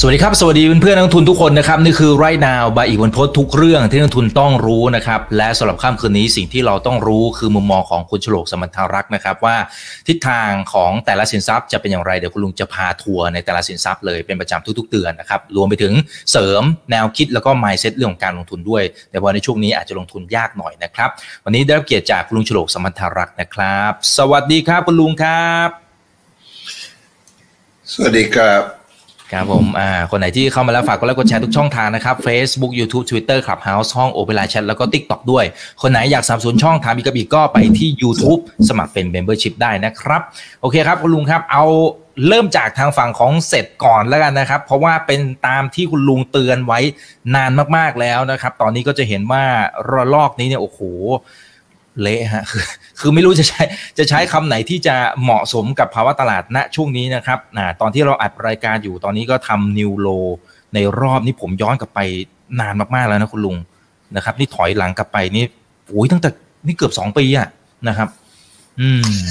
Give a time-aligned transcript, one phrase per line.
[0.00, 9.56] สวัสดีครับ สวัสดีเพื่อนๆนักทุนทุกคนนะครับ นี่คือไรนาวบายอีกวันพดทุกเรื่องที่นักทุนต้องรู้นะครับ และสำหรับค่ำคืนนี้สิ่งที่เราต้องรู้คือมุมมองของคุณฉลกสมันทารักษ์นะครับ ว่า
[10.08, 15.92] ทิศทางของแต่ละสินทรัพย์จะเป็นอย่างไร เดี๋ยวคุณลุงจะพาทัวร์ในแต่ละสินทรัพย์เลยเป็นประจำทุกๆเดือนนะครับรวมไปถึง
[16.32, 21.10] เสริมแนวคิดแล้วก็ mindset เรื่องของการลงทุนด้วย แต่ว่าในช่วงนี้อาจจะลงทุนยากหน่อยนะครับ
[21.44, 25.68] วันนี้ได้รับเกียรติจากคุณลุงฉลกสมันทารักษ์นะครับ สวัสดีครับคุณลุงครับ
[27.92, 28.77] สวัสดีครับ
[29.32, 34.84] ครับผม อ่า คนไหนที่เข้ามาแล้วฝากกดไลค์กดแชร์ทุกช่องทางนะครับ Facebook YouTube Twitter Clubhouse ห้อง o p e r a Chat แล้วก็
[34.94, 35.44] TikTok ด้วย
[35.82, 40.22] คนไหนอยากสนับสนุนช่องถามอีกกระบีก็ไปที่ YouTube สมัครเป็น Membership ได้นะครับ
[40.60, 41.64] โอเคครับ คุณลุงครับ เอา
[42.28, 46.80] เริ่มจากทางฝั่งของเสร็จก่อนแล้วกันนะครับ เพราะว่าเป็นตามที่คุณลุงเตือนไว้
[47.34, 49.44] นานมากๆแล้วนะครับ ตอนนี้ก็จะเห็นว่า
[49.92, 50.80] ระลอกนี้เนี่ยโอ้โห
[52.02, 52.64] เละฮะคือ
[53.00, 53.62] คือไม่รู้จะใช้
[53.98, 60.08] จะใช้คำไหนที่จะเหมาะสมกับภาวะตลาดณช่วงนี้นะครับนะตอนที่เราอัดรายการอยู่ตอนนี้ก็ทำนิวโล
[60.74, 62.00] ในรอบนี้ผมย้อนกลับไป
[62.60, 63.56] นานมากๆแล้วนะคุณลุง
[64.16, 65.44] นะครับ นี่ถอยหลังกลับไปนี่
[65.86, 66.28] โอ้ยตั้งแต่
[66.66, 67.48] นี่เกือบสองปีอะ
[67.88, 68.08] นะครับ
[68.80, 69.26] อืม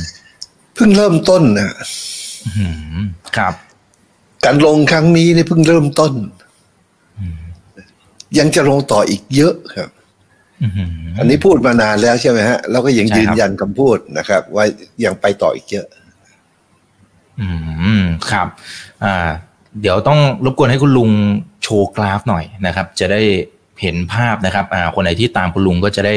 [0.75, 1.69] เพิ่งเริ่มต้นนะ
[2.57, 2.65] อื
[3.01, 3.05] ม
[3.37, 3.53] ครับ
[4.45, 6.13] การลงครั้งนี้เนี่ยเพิ่งเริ่มต้น
[8.39, 9.89] ยังจะลงต่ออีกเยอะครับ
[10.63, 14.65] อืมอันนี้พูดมานานแล้วใช่ไหมฮะเราก็ยังใช่ครับยืนยันคำพูดนะครับ ว่า
[15.05, 15.87] ยังไปต่ออีกเยอะ
[17.41, 17.49] อื
[18.01, 18.47] มครับ
[19.03, 19.27] อ่า
[19.81, 21.09] เดี๋ยวต้องรบกวนให้คุณลุง
[21.63, 23.21] โชว์กราฟหน่อยนะครับ จะได้
[23.81, 26.15] เห็นภาพนะครับ อ่า คนไหนที่ตามคุณลุงก็จะได้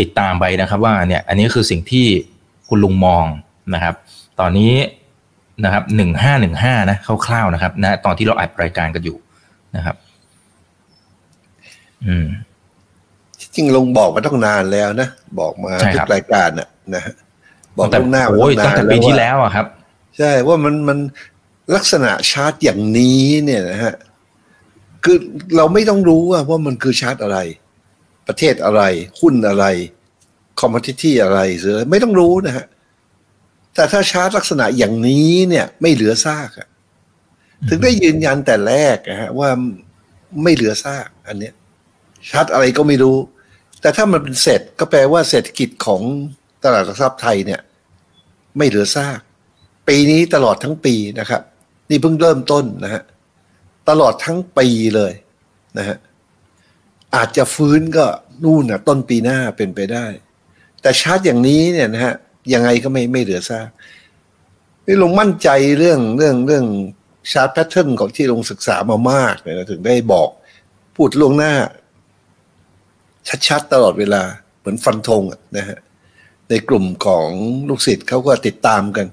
[0.00, 2.06] ติดตามไปนะครับ ว่าเนี่ย อันนี้คือสิ่งที่
[2.68, 3.24] คุณลุงมอง
[3.74, 3.94] นะครับ
[4.40, 4.74] ตอนนี้
[5.64, 9.16] นะครับหนึ่งห้าหนึ่งห้านะคร่าวๆนะครับนะตอนที่เราอัดรายการกันอยู่
[9.76, 9.96] นะครับ
[12.06, 12.26] อืม
[13.54, 15.08] จริงลงบอกมาต้องนานแล้วนะ
[15.40, 17.14] บอกมาใช่ทุครักบรายการน่ะนะฮะ
[17.76, 19.66] บอกแต่ล่วงหน้ามาโอ้ยตั้ตั้งงนานแต่ปีที่ว่าแล้วอะครับ
[20.18, 20.98] ใช่ว่ามันมัน
[21.76, 23.94] ลักษณะชาร์ตอย่างนี้เนี่ยนะฮะ
[25.04, 25.16] คือ
[25.56, 27.38] เราไม่ต้องรู้ว่าว่ามันคือชาร์ตอะไร
[28.28, 28.82] ประเทศอะไร
[29.20, 29.64] หุ้นอะไร
[30.60, 32.66] คอมม o ดิตี้อะไรหรือไม่ต้องรู้นะฮะ
[33.74, 36.68] แต่ถ้าชาร์ตลักษณะอย่างนี้เนี่ยไม่เหลือซากอะ
[37.68, 39.48] ถึงได้ยืนยันแต่แรกนะฮะว่า
[40.42, 41.54] ไม่เหลือซาก อันเนี้ย
[42.30, 43.16] ชาร์ตอะไรก็ไม่รู้
[43.82, 46.02] แต่ถ้ามันเป็นเสร็จก็แปลว่าเศรษฐกิจของ
[46.62, 47.60] ตลาดหลักทรัพย์ไทยเนี่ย
[48.56, 49.20] ไม่เหลือซาก
[49.88, 51.42] ปีนี้ตลอดทั้งปีนะครับ
[51.90, 53.02] นี่เพิ่งเริ่มต้นนะฮะ
[53.88, 55.12] ตลอดทั้งปีเลย
[55.78, 55.96] นะฮะ
[57.16, 58.06] อาจจะฟื้นก็
[58.44, 60.06] นู่นนะต้นปีหน้าเป็นไปได้
[60.82, 62.14] แต่ชาร์ตอย่างนี้เนี่ยนะฮะ
[62.52, 63.68] ยังไงก็ไม่ไม่เหลือซาก
[64.86, 65.48] นี่ลงมั่นใจ
[65.78, 66.66] เรื่องเรื่องเรื่อง
[67.32, 70.28] ชาร์ตแพทเทิร์นของที่ลงศึกษามามากเลยนะถึงได้บอก
[70.96, 71.54] พูดล่วงหน้า
[73.48, 74.22] ชัดๆตลอดเวลา
[74.58, 75.22] เหมือนฟันธง
[75.56, 75.78] นะฮะ
[76.48, 77.28] ในกลุ่มของ
[77.68, 79.06] ลูกศิษย์เขาก็ติดตามกัน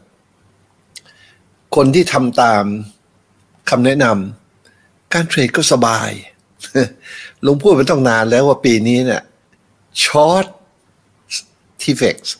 [1.75, 2.63] คนที่ทำตาม
[3.69, 6.11] คำแนะนำการเทรดก็สบาย
[7.45, 9.23] ลุงพูดมาตั้งนานแล้วว่าปีนี้เนี่ย
[10.03, 10.45] short
[11.81, 12.35] TFEX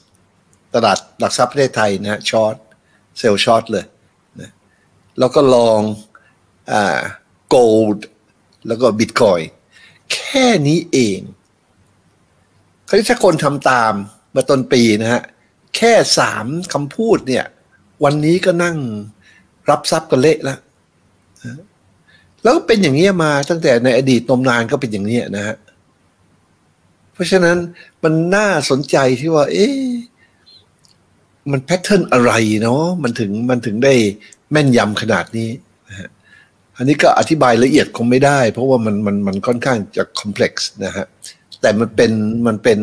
[0.73, 2.55] ตลาดหลักทรัพย์ประเทศไทยนะ short
[3.17, 3.85] sell short เลย
[4.39, 4.51] นะ
[5.19, 5.81] แล้วก็ long
[6.71, 6.99] อ่า
[7.49, 8.05] gold
[8.67, 9.39] แล้วก็บิตคอยน์
[10.13, 11.19] แค่นี้เอง
[12.89, 13.93] คราวนี้ถ้าคนทำตาม
[14.35, 15.21] มาต้นปีนะฮะ
[15.75, 17.45] แค่สามคำพูดเนี่ย
[18.03, 18.77] วันนี้ก็นั่ง
[19.69, 20.59] รับทรัพย์กันเละแล้ว
[22.43, 25.55] แล้วก็เป็นอย่างนี้ยมาตั้งแต่ในอดีตนมนานก็เป็นอย่างนี้ยนะฮะ
[27.13, 27.57] เพราะฉะนั้น
[28.03, 29.77] มันน่าสนใจที่ว่า เอ๊ะ
[31.51, 32.31] มันแพทเทิร์นอะไร
[32.63, 33.93] เนาะมันถึงมันถึงได้
[34.51, 35.49] แม่นยำขนาดนี้
[35.89, 36.09] นะฮะ
[36.77, 41.05] อันนี้ก็อธิบายละเอียดคงไม่ได้ เพราะว่ามันมันมันค่อนข้างจะคอมเพล็กซ์นะฮะ
[41.61, 42.11] แต่มันเป็น
[42.47, 42.79] มันเป็น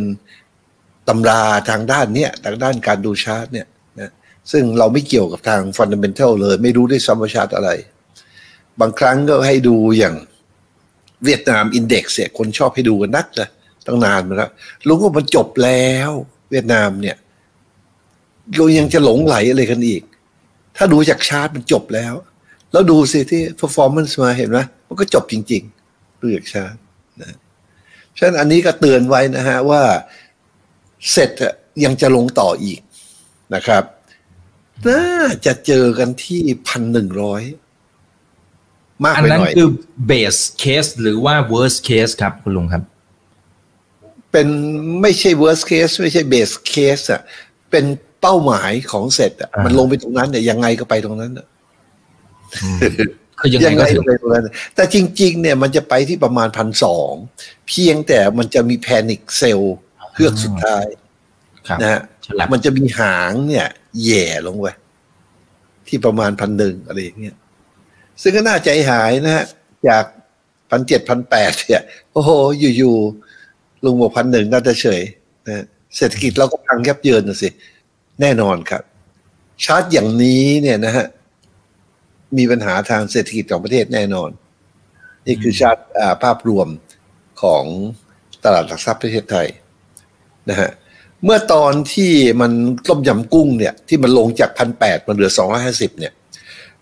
[1.08, 3.66] ตำราทางด้านเนี้ยทางด้านการดูชาร์ตเนี่ย
[4.00, 4.10] นะ
[4.52, 7.70] ซึ่งเราไม่เกี่ยวกับทางฟันเดเมนทัลเลย ไม่รู้ด้ซ้ำว่าชาร์ตอะไร
[8.80, 10.14] บางครั้งก็ให้ดูอย่าง
[11.24, 13.48] เวียดนามอินเด็กซ์เนี่ยคนชอบให้ดูกันนักเลย
[13.86, 14.50] ตั้งนานมาแล้ว
[14.86, 16.10] ลุงว่ามันจบแล้ว
[16.50, 17.16] เวียดนามเนี่ย
[18.56, 20.02] เรายังจะหลงไหลอะไรกันอีก
[20.76, 22.14] ถ้าดูจากชาร์ตมันจบแล้ว
[22.72, 24.58] แล้วดูสิที่ performance มาเห็นไหม
[24.88, 25.62] มันก็จบจริง
[25.92, 26.74] ๆ ดูจากชาร์ต
[28.18, 29.82] ฉะนั้นอันนี้ก็เตือนไว้นะฮะว่า
[31.12, 31.54] เสร็จอะ
[31.84, 32.80] ยังจะลงต่ออีก
[33.54, 33.84] นะครับ
[34.88, 35.06] น่า
[35.46, 37.42] จะเจอกันที่พันหนึ่งร้อย
[39.04, 39.68] มากอันไปนั้นหน่อยคือ
[40.10, 42.82] base case หรือว่า worst case ครับ คุณลุงครับ
[44.30, 44.48] เป็น
[45.02, 47.20] ไม่ใช่ worst case ไม่ใช่ base case อะ
[47.70, 47.84] เป็น
[48.20, 51.46] เป้าหมายของเสร็จอะอ่ามัมันลงไปตรงนั้นเนี่ยยังไงก็ไปตรงนั้นอะ
[53.46, 57.12] คือยังไงก็ถึงไปตรงนั้นแต่จริง ๆ เนี่ยมันจะไปที่ประมาณพันสอง
[57.68, 59.60] เพียงแต่มันจะมีแพนิคเซล
[60.14, 60.86] เฮือกสุดท้าย
[61.68, 63.66] ครับนะฮะฉลับมันจะมีหางเนี่ย
[64.02, 64.66] แหย่ลงไป
[65.88, 67.36] ที่ประมาณพันหนึ่งอะไรอย่างเงี้ย
[68.22, 69.44] ซึ่งก็น่าใจหายนะฮะ
[69.88, 70.04] จาก
[70.70, 71.82] พันเจ็ดพันแปดเนี่ย
[72.12, 72.30] โอ้โห
[72.76, 75.02] อยู่ๆลุงบอกพันหนึ่งน่าจะเฉย
[75.46, 75.64] นะฮะ
[75.96, 77.48] เศรษฐกิจเราก็พังยับเยินนะสิ
[78.20, 78.82] แน่นอนครับ
[79.64, 81.06] ชาร์ตอย่างนี้เนี่ยนะฮะ
[82.36, 84.30] มีปัญหาทางเศรษฐกิจของประเทศแน่นอน
[85.26, 86.68] นี่คือชาร์ตอ่าภาพรวม
[87.42, 87.64] ของ
[88.44, 89.46] ตลาดหลักทรัพย์ประเทศไทย
[90.50, 90.70] นะฮะ
[91.24, 92.52] เมื่อตอนที่มัน
[92.88, 96.12] ต้มยำกุ้งเนี่ย ที่มันลงจากพันแปดมันเหลือสองร้อยห้าสิบเนี่ย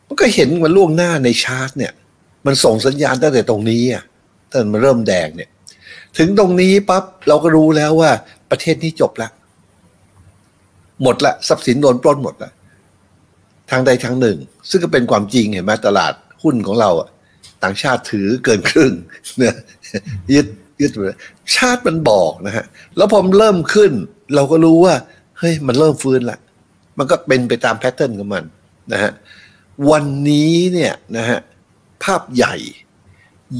[0.06, 1.92] มันก็เห็นมันล่วงหน้าในชาร์ตเนี่ย
[2.46, 4.04] มันส่งสัญญาณตั้งแต่ตรงนี้อะ
[4.50, 5.50] ตั้งแต่มันเริ่มแดงเนี่ย
[6.18, 8.10] ถึงตรงนี้ปั๊บเราก็รู้แล้วว่า
[8.50, 9.28] ประเทศนี้จบละ
[11.02, 12.50] หมดละทรัพย์สินโดนปล้นหมดละ
[13.70, 14.38] ทางใดทางหนึ่ง
[14.70, 16.12] ซึ่งก็เป็นความจริงเห็นไหมตลาด
[16.42, 16.90] หุ้นของเรา
[17.62, 18.92] ต่างชาติถือเกินครึ่ง
[19.38, 19.54] เนี่ย
[20.34, 20.46] ยึด
[20.80, 21.18] ยึดไปเลย
[21.56, 22.64] ชาติมันบอกนะฮะ
[22.96, 23.92] แล้วพอมเริ่มขึ้น
[24.34, 24.94] เราก็รู้ว่า
[25.38, 26.38] เฮ้ยมันเริ่มฟื้นละ
[26.98, 28.44] มันก็เป็นไปตามแพทเทิร์นของมัน
[28.92, 29.12] นะฮะ
[29.90, 31.38] วันนี้เนี่ยนะฮะ
[32.02, 32.56] ภาพใหญ่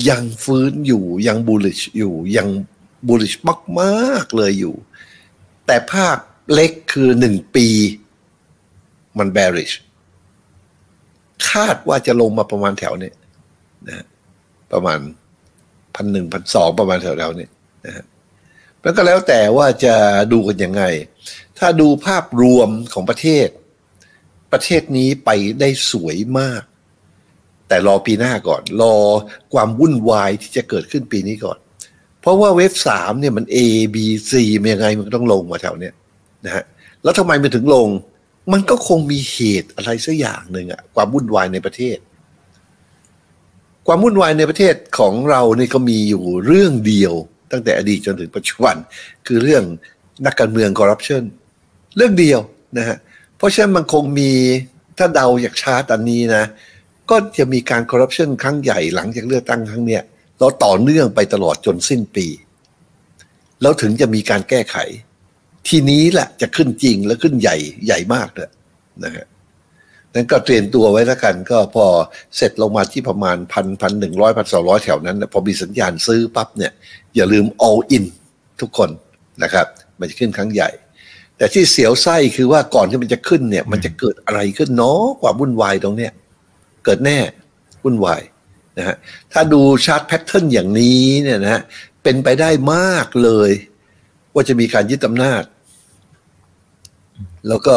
[0.08, 2.48] ยังฟื้นอยู่ยังบูลลิชอยู่ยัง
[3.08, 3.34] บูลลิช
[3.80, 4.74] มากๆเลยอยู่
[5.66, 6.16] แต่ภาพ
[6.52, 7.66] เล็กคือหนึ่งปี
[9.18, 9.74] มัน bearish
[11.50, 13.14] คาดว่าจะลงมาประมาณแถวเนี้ย
[13.88, 14.04] นะ
[14.72, 14.98] ประมาณ
[15.94, 17.48] พันหนึ่งพันสองประมาณแถวๆนี้
[17.86, 18.04] นะฮะ
[18.82, 19.94] แล้วก็แล้วแต่ว่าจะ
[20.32, 20.82] ดูกันยังไง
[21.58, 23.48] ถ้าดูภาพรวมของประเทศ
[24.52, 26.62] ประเทศนี้ไปได้สวยมาก
[27.68, 28.94] แต่รอปีหน้าก่อน รอ
[29.54, 31.58] ความวุ่นวายที่จะเกิดขึ้นปีนี้ก่อน
[32.20, 33.56] เพราะว่าเว็บสามเนี่ยมัน A
[33.94, 33.96] B
[34.30, 35.94] C มันยังไงมันต้องลงมาแถวเนี้ย
[36.44, 36.64] นะฮะ
[37.02, 37.88] แล้วทำไมมันถึงลง
[38.52, 41.98] มันก็คงมีเหตุอะไรสักอย่างหนึ่งอะความวุ่นวายในประเทศ
[43.86, 47.12] ความวุ่นวายในประเทศของเราเนี่ยก็มีอยู่เรื่องเดียว
[47.52, 48.76] ตั้งแต่อดีตจนถึงปัจจุบัน
[49.26, 49.64] คือเรื่อง
[50.26, 51.22] นักการเมืองคอร์รัปชัน
[51.96, 52.40] เรื่องเดียว
[52.78, 52.96] นะฮะ
[53.36, 54.30] เพราะฉะนั้นมันคงมี
[54.98, 56.44] ถ้าเดาจากชาร์ตอันนี้นะ
[57.10, 60.02] ก็จะมีการคอร์รัปชันครั้งใหญ่หลังจากเลือกตั้งครั้งเนี้ย
[60.40, 62.26] เราต่อเนื่องไปตลอดจนสิ้นปี
[63.62, 64.76] แล้วถึงจะมีการแก้ไข
[65.68, 67.56] ทีนี้แหละจะขึ้นจริงและขึ้นใหญ่
[67.86, 68.50] ใหญ่มากเลย
[69.04, 69.26] นะฮะ
[70.14, 71.86] นั้นก็เตรียมตัวไว้แล้วกัน ก็พอ
[72.36, 76.72] เสร็จลงมาที่ประมาณพันพันหนึ่งร้อยพันสองร้อยแถวนั้นพอมีสัญญาณซื้อปั๊บเนี่ย
[77.14, 78.04] อย่าลืม all in
[78.60, 78.90] ทุกคน
[79.42, 79.66] นะครับ
[79.98, 80.70] มันจะขึ้นครั้งใหญ่
[81.36, 86.12] แต่ที่เสียวไส้คือว่าก่อนที่มันจะขึ้นเนี่ย มันจะเกิดอะไรขึ้นเนาะความวุ่นวายตรงเนี้ย
[86.84, 87.18] เกิดแน่
[87.84, 88.22] วุ่นวาย
[88.78, 88.96] นะฮะ
[89.32, 91.62] ถ้าดูชาร์ตแพทเทิร์นอย่างนี้เนี่ยนะฮะ
[92.02, 93.50] เป็นไปได้มากเลย
[94.34, 95.42] ว่าจะมีการยึดอำนาจ
[97.48, 97.76] แล้วก็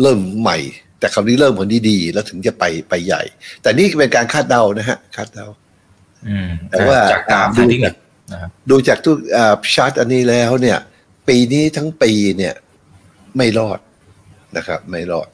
[0.00, 0.58] เริ่มใหม่
[0.98, 3.22] แต่คราวนี้เริ่มคนที่ดี แล้วถึงจะไปไปใหญ่
[3.62, 5.46] แต่นี่เป็นการคาดเดานะฮะคาดเดา
[6.28, 7.94] อืมแต่ว่าจากตามดูทางเทคนิค
[8.32, 9.16] นะครับดูจากทุก
[9.74, 10.78] ชาร์ตอันนี้แล้วเนี่ย
[11.28, 12.54] ปีนี้ทั้งปีเนี่ย
[13.36, 13.78] ไม่รอด
[14.56, 15.28] นะครับ ไม่รอด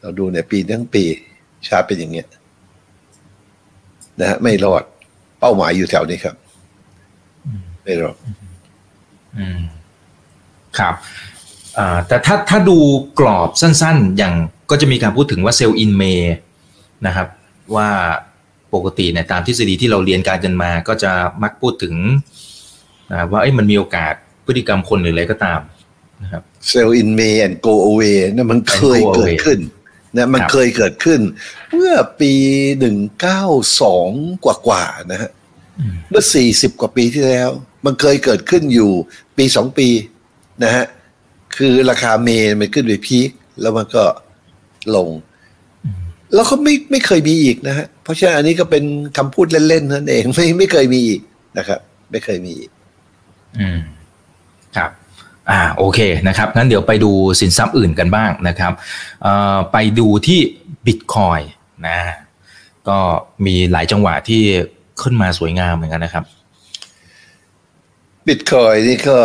[0.00, 1.04] เราดูเนี่ยปีทั้งปี
[1.68, 2.26] ชาร์ตเป็นอย่างเงี้ย
[4.20, 4.82] นะฮะไม่รอด
[5.40, 6.36] เป้าหมายอยู่แถวนี้ครับ
[7.84, 8.16] ไม่รอด
[9.38, 9.60] อืม
[10.78, 11.27] ครับอ่า
[12.08, 12.78] แต่ถ้าถ้าดู
[13.18, 14.34] กรอบสั้นๆ อย่าง
[14.70, 16.02] ก็จะมีการพูดถึงว่าเซลล์อินเม
[17.06, 17.28] นะครับ
[17.76, 17.88] ว่า
[18.74, 21.94] ปกติเนี่ยตามทฤษฎีที่เราเรียนการกันมา ก็จะมักพูดถึง
[23.10, 24.14] นะครับว่าเอ้ยมันมีโอกาส
[24.46, 25.60] พฤติกรรมคนหรืออะไรก็ตาม
[26.22, 29.60] นะครับ sell in May and go away นะมันเคย And go เกิด away ขึ้น
[30.16, 31.20] นะมันครับเคยเกิดขึ้น
[31.74, 32.32] เมื่อปี
[32.80, 33.42] หนึ่งเก้า
[33.80, 34.10] สอง
[34.44, 35.30] กว่าๆนะฮะ
[35.78, 37.50] อืมเมื่อสี่สิบกว่าปีที่แล้ว
[37.84, 38.92] มันเคยเกิดขึ้นอยู่
[39.36, 39.88] ปีสองปี
[40.64, 40.84] นะฮะ
[41.58, 44.04] คือราคาเมย์มันขึ้นไปพีคแล้วมันก็
[44.96, 45.08] ลง
[46.34, 48.84] แล้วก็ไม่ไม่เคยมีอีกนะฮะ เพราะฉะนั้นอันนี้ก็เป็น
[49.16, 51.20] คำพูดเล่นๆนั่นเองไม่ไม่เคยมีอีก
[51.58, 52.70] นะครับ ไม่เคยมีอีก
[53.58, 53.78] อืม
[54.76, 54.90] ครับ
[55.50, 58.72] อ่าโอเคนะครับงั้นเดี๋ยวไปดูสินทรัพย์อื่นกันบ้างนะครับ
[59.22, 60.40] เอ่อไปดูที่
[60.86, 61.40] บิตคอย
[61.86, 61.98] นะ
[62.88, 62.98] ก็
[63.46, 64.42] มีหลายจังหวะที่
[65.02, 66.24] ขึ้นมาสวยงามเหมือนกันนะครับ
[68.26, 69.18] บิตคอยนี่ก็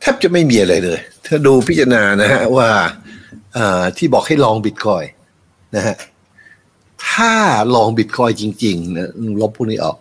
[0.00, 2.68] แทบจะไม่มีอะไรเลย ถ้าดูพิจารณานะฮะว่า
[3.96, 5.04] ที่บอกให้ลองบิตคอย
[5.76, 5.96] นะฮะ
[7.08, 7.32] ถ้า
[7.74, 9.96] ลองบิตคอยจริงๆนะลบพวกนี้ออก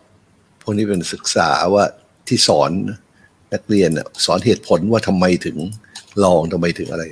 [0.62, 1.86] พวกนี้เป็นศึกษาว่า
[2.28, 2.72] ที่สอน
[3.54, 3.90] นักเรียน
[4.26, 5.58] สอนเหตุผลว่าทำไมถึง
[6.24, 7.04] ลองทำไมถึงอะไร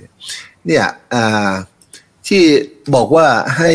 [0.68, 0.86] เนี่ย
[2.28, 2.44] ที่
[2.96, 3.28] บอกว่า
[3.58, 3.72] ให้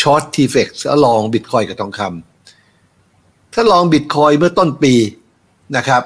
[0.00, 4.94] ช็อตทีเฟกแล้วลองบิตคอยกับทองคำถ้าลองบิตคอยเมื่อต้นปี
[5.76, 6.02] นะครับ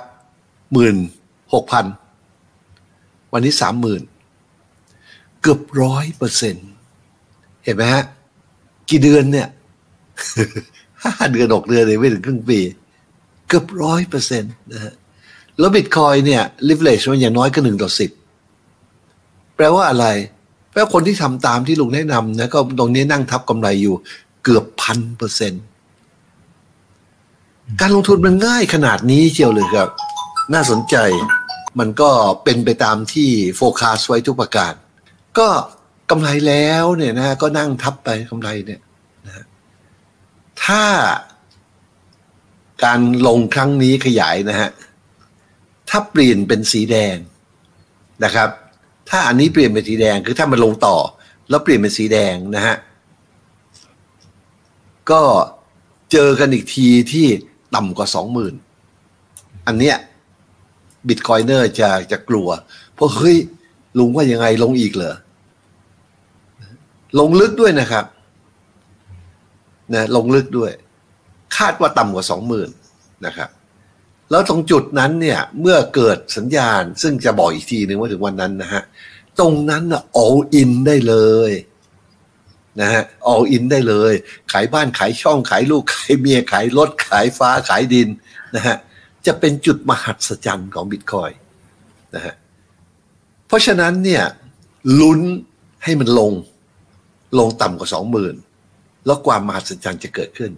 [0.72, 0.96] หมื่น
[1.54, 1.84] หกพัน
[3.32, 4.02] วันนี้สามหมื่น
[5.42, 6.54] เกือบร้อยเปอร์เซ็น
[7.64, 8.04] เห็นไหมฮะ
[8.90, 9.48] กี่เดือนเนี่ย
[11.04, 12.60] ห้าเดือนหกเดือนเลยไม่ถึงครึ่งปี
[13.48, 14.94] เกือบร้อยเปอร์เซ็นต์นะฮะ
[15.58, 18.10] แล้วบิตคอยเนี่ย leverage มันอย่างน้อยก็หนึ่งต่อสิบ
[19.56, 20.06] แปลว่าอะไร
[20.70, 23.94] แปลว่าคนที่ทำตามที่ลุงแนะนำนะก็ตรงนี้นั่งทับกำไรอยู่
[24.44, 25.62] เกือบพันเปอร์เซ็นต์
[27.80, 29.88] การลงทุนมันง่ายขนาดนี้เชียวเลยครับ
[30.54, 30.96] น่าสนใจ
[31.78, 32.10] มันก็
[32.44, 34.74] เป็นไปตามที่โฟกัสไว้ทุกประการ
[35.38, 35.48] ก็
[36.10, 38.80] กำไรแล้วเนี่ยนะก็นั่งทับไปกำไรเนี่ย
[39.26, 39.44] นะ
[40.64, 40.84] ถ้า
[42.84, 44.70] การลงครั้งนี้ขยายนะฮะ
[45.88, 47.16] ถ้าเปลี่ยนเป็นสีแดง
[48.24, 48.48] นะครับ
[49.08, 50.96] ถ้าอันนี้เปลี่ยนเป็นสีแดงคือถ้ามันลงต่อ
[51.48, 52.76] แล้วเปลี่ยนเป็นสีแดงนะฮะ
[55.10, 55.22] ก็
[56.12, 57.26] เจอกันอีกทีที่
[57.74, 58.54] ต่ำกว่าสองหมื่น
[59.66, 59.96] อันเนี้ย
[61.08, 62.48] บิตคอยเนอร์จะจะกลัว
[62.94, 63.36] เพราะเฮ้ย
[63.98, 65.16] ลุงว่ายังไงลงอีกเหรอ
[67.18, 68.04] ลงลึกด้วยนะครับ
[69.94, 70.70] นะลงลึกด้วย
[71.56, 72.70] คาดว่าต่ำกว่าสองหมื่น
[73.26, 73.48] นะครับ
[74.30, 78.82] แล้วตรงจุดนั้นเนี่ย เมื่อเกิดสัญญาณ ซึ่งจะบอกอีกทีหนึ่งว่าถึงวันนั้นนะฮะ
[79.38, 81.16] ตรงนั้นนะ all in ได้เล
[81.50, 81.52] ย
[82.80, 84.12] นะฮะ all in ได้เลย
[84.52, 88.08] ขายบ้านขายช่องขายลูก ขายเมียขายรถขายฟ้าขายดิน
[88.56, 88.76] นะฮะ
[89.26, 91.30] จะเป็นจุดมหัศจรรย์ของบิตคอย
[92.14, 92.34] นะฮะ
[93.46, 94.24] เพราะฉะนั้นเนี่ย
[95.00, 95.20] ลุ้น
[95.84, 96.32] ให้มันลง
[97.38, 98.34] ลงต่ำกว่าสองหมื่น
[99.06, 100.52] แล้วความมหัศจรรย์จะเกิดขึ้น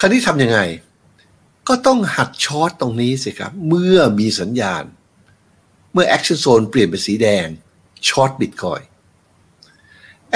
[0.00, 0.58] คราวนี้ทำยังไง
[1.68, 4.84] ก็ต้องหัด short ตรงนี้สิครับ เมื่อมีสัญญาณ
[5.92, 7.46] เมื่อ Action Zone เปลี่ยนเป็นสีแดง
[8.08, 8.80] short บิตคอยน์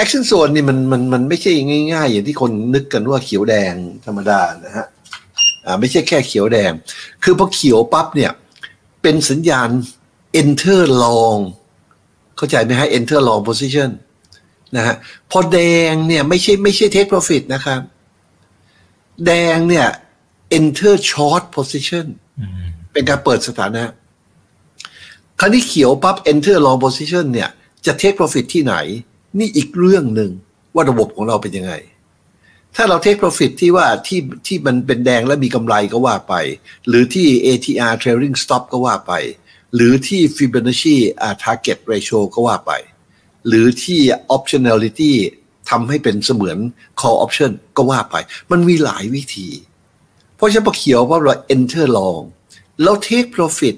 [0.01, 1.51] Action Zone นี่มันมันมันไม่ใช่
[1.93, 3.73] ง่าย ๆ อย่างที่คนนึกกันว่าเขียวแดง
[4.05, 4.87] ธรรมดานะฮะ
[5.79, 6.71] ไม่ใช่แค่เขียวแดง
[7.23, 8.31] คือพอเขียวปั๊บเนี่ย
[9.01, 9.69] เป็นสัญญาณ
[10.41, 11.41] enter long
[12.37, 13.89] เข้าใจไหมฮะ enter long position
[14.75, 14.95] นะฮะ
[15.31, 15.59] พอแด
[15.91, 17.81] งเนี่ยไม่ใช่ไม่ใช่ take profit นะครับ
[19.25, 19.87] แดงเนี่ย
[20.57, 22.05] enter short position
[22.91, 23.83] เป็นการเปิดสถานะ
[25.39, 27.49] คราวนี้เขียวปั๊บ enter long position เนี่ย
[27.85, 28.75] จะ take profit ที่ไหน
[29.37, 30.31] นี่อีกเรื่องหนึ่ง
[30.73, 31.73] ว่าระบบของเราเป็นยังไง
[32.79, 36.33] ถ้าเรา take profit ที่ว่าที่ที่มันเป็นแดงและมีกำไรก็ว่าไป
[36.87, 39.13] หรือที่ ATR trailing stop ก็ว่าไป
[39.75, 40.95] หรือที่ Fibonacci
[41.43, 42.71] target ratio ก็ว่าไป
[43.47, 44.01] หรือที่
[44.35, 45.13] optionality
[45.69, 46.57] ทำให้เป็นเสมือน
[46.99, 48.15] call option ก็ว่าไป
[48.51, 49.49] มันมีหลายวิธี
[50.35, 52.23] เพราะฉะนั้นพอเขียวว่าเรา enter long
[52.81, 53.75] แล้ว take profit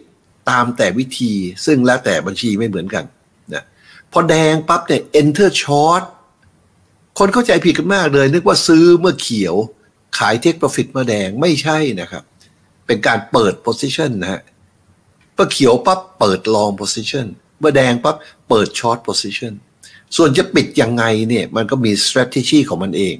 [0.49, 1.33] ตามแต่วิธี
[1.65, 3.05] ซึ่งแล้วแต่บัญชีไม่เหมือนกัน
[3.53, 3.63] นะ
[4.11, 6.03] พอแดงปั๊บเนี่ย enter short
[7.17, 9.55] คนเข้าใจผิดกันมากเลย นึกว่าซื้อเมื่อเขียว
[10.17, 12.23] ขาย take profit เมื่อแดงไม่ใช่นะครับ
[12.85, 14.41] เป็นการเปิด position นะฮะ
[15.35, 17.25] พอเขียวปั๊บเปิด long position
[17.59, 18.15] เมื่อแดงปั๊บ
[18.49, 19.53] เปิด short position
[20.15, 23.15] ส่วนจะปิดยังไงเนี่ยมันก็มี strategy ของมันเอง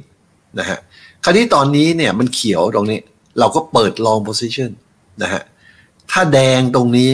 [0.60, 0.80] นะฮะ
[1.24, 3.00] คราวนี้ตอนนี้เนี่ยมันเขียวตรงนี้
[3.40, 4.70] เราก็เปิด long position
[5.22, 5.42] นะฮะ
[6.12, 7.12] ถ้าแดงตรงนี้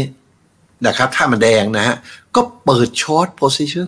[0.87, 1.95] นะครับ ถ้ามันแดงนะฮะ
[2.35, 3.87] ก็เปิด short position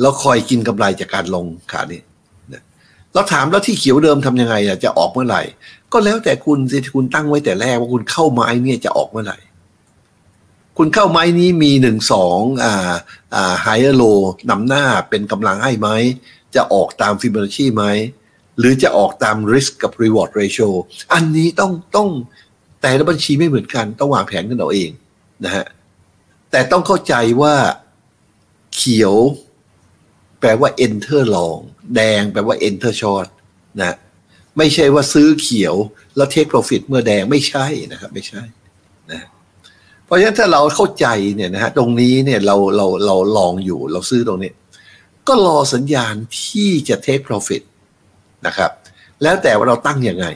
[0.00, 2.00] แล้วคอยกินกำไรจากการลงขานี้
[3.14, 5.42] เราถามแล้วที่เขียวเดิมทำยังไงอะจะออกเมื่อไหร่
[5.92, 9.38] ก็แล้วแต่คุณสิคุณตั้งไว้แต่แรกว่าคุณเข้าไม้เนี่ยจะออกเมื่อไหร่
[10.78, 12.92] คุณเข้าไม้นี้มีหนึ่งสองอ่า
[13.34, 14.02] อ่าไฮโล
[14.50, 15.88] นำหน้าเป็นกำลังให้ไหม
[16.54, 17.84] จะออกตามฟิบ o น a ชีไหม
[18.58, 20.68] หรือจะออกตาม risk กับ reward ratio
[21.14, 22.08] อันนี้ต้องต้อง
[22.80, 24.90] แต่ละบัญชีไม่เหมือนกัน ต้องวางแผนกันเอาเอง
[25.44, 25.66] นะฮะ
[26.50, 27.54] แต่ต้องเข้าใจว่า
[28.74, 29.14] เขียว
[30.46, 31.60] ลว่า enter long
[31.96, 33.28] แดงแปลว่า enter short
[33.80, 33.96] นะ
[34.58, 35.74] ไม่ใช่ว่าซื้อเขียว
[36.16, 38.42] แล้ว take profit เมื่อแดงไม่ใช่นะครับ ไม่ใช่
[39.10, 39.26] นะ
[40.04, 44.52] เพราะฉะนั้นถ้าเราเข้าใจเนี่ยนะฮะตรงนี้เนี่ยเราเราเราลองอยู่เราซื้อตรงนี้
[45.28, 47.62] ก็รอสัญญาณที่จะ take profit
[48.46, 48.70] นะครับ
[49.22, 50.26] แล้วแต่ว่าเราตั้งยังไง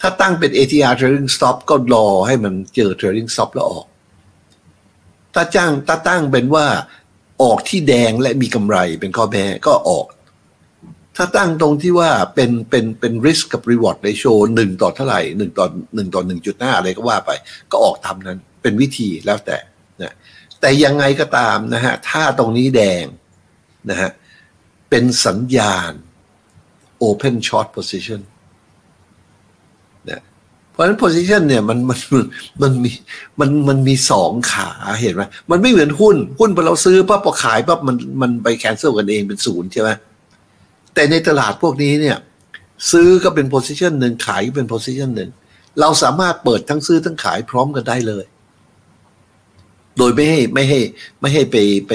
[0.00, 3.86] ถ้าตั้งเป็น ATR trailing stop ก็รอให้มันเจอ trailing stop แล้วออก
[5.34, 6.66] ถ้าจ้างถ้าตั้งเป็นว่า
[7.42, 10.06] ออกที่แดงและมีกำไรเป็นข้อแม้ก็ออก
[11.16, 17.30] ถ้าตั้งตรงที่ว่าเป็นเป็นเป็น risk กับ reward ratio หนึ่งต่อเท่าไหร่หนึ่งต่อหนึ่งต่อหนึ่งจุดห้าอะไรก็ว่าไป
[17.72, 19.58] ก็ออกตามนั้นเป็นวิธีแล้วแต่
[20.02, 20.14] นะ
[20.60, 23.04] แต่ยังไงก็ตามนะฮะถ้าตรงนี้แดง
[23.90, 24.10] นะฮะ
[24.90, 25.92] เป็นสัญญาณ
[27.06, 31.98] open short position นะเราะฉะนั้น position เนี่ยมันมัน
[32.62, 32.90] มันมี
[33.40, 34.70] มันมันมีสองขา
[35.00, 39.90] เห็นไหมมันไม่เหมือนหุ้น หุ้นพอเราซื้อปั๊บพอขายปั๊บมันมันไปแคนเซิลกันเองเป็นศูนย์ใช่ไหม
[40.94, 42.16] แต่ในตลาดพวกนี้เนี่ย
[42.90, 45.30] ซื้อก็เป็น position หนึ่งขายก็เป็น position หนึ่ง
[45.80, 48.24] เราสามารถเปิดทั้งซื้อทั้งขายพร้อมกันได้เลย
[49.98, 50.80] โดยไม่ให้ไม่ให้
[51.20, 51.56] ไม่ให้ไป
[51.88, 51.92] ไป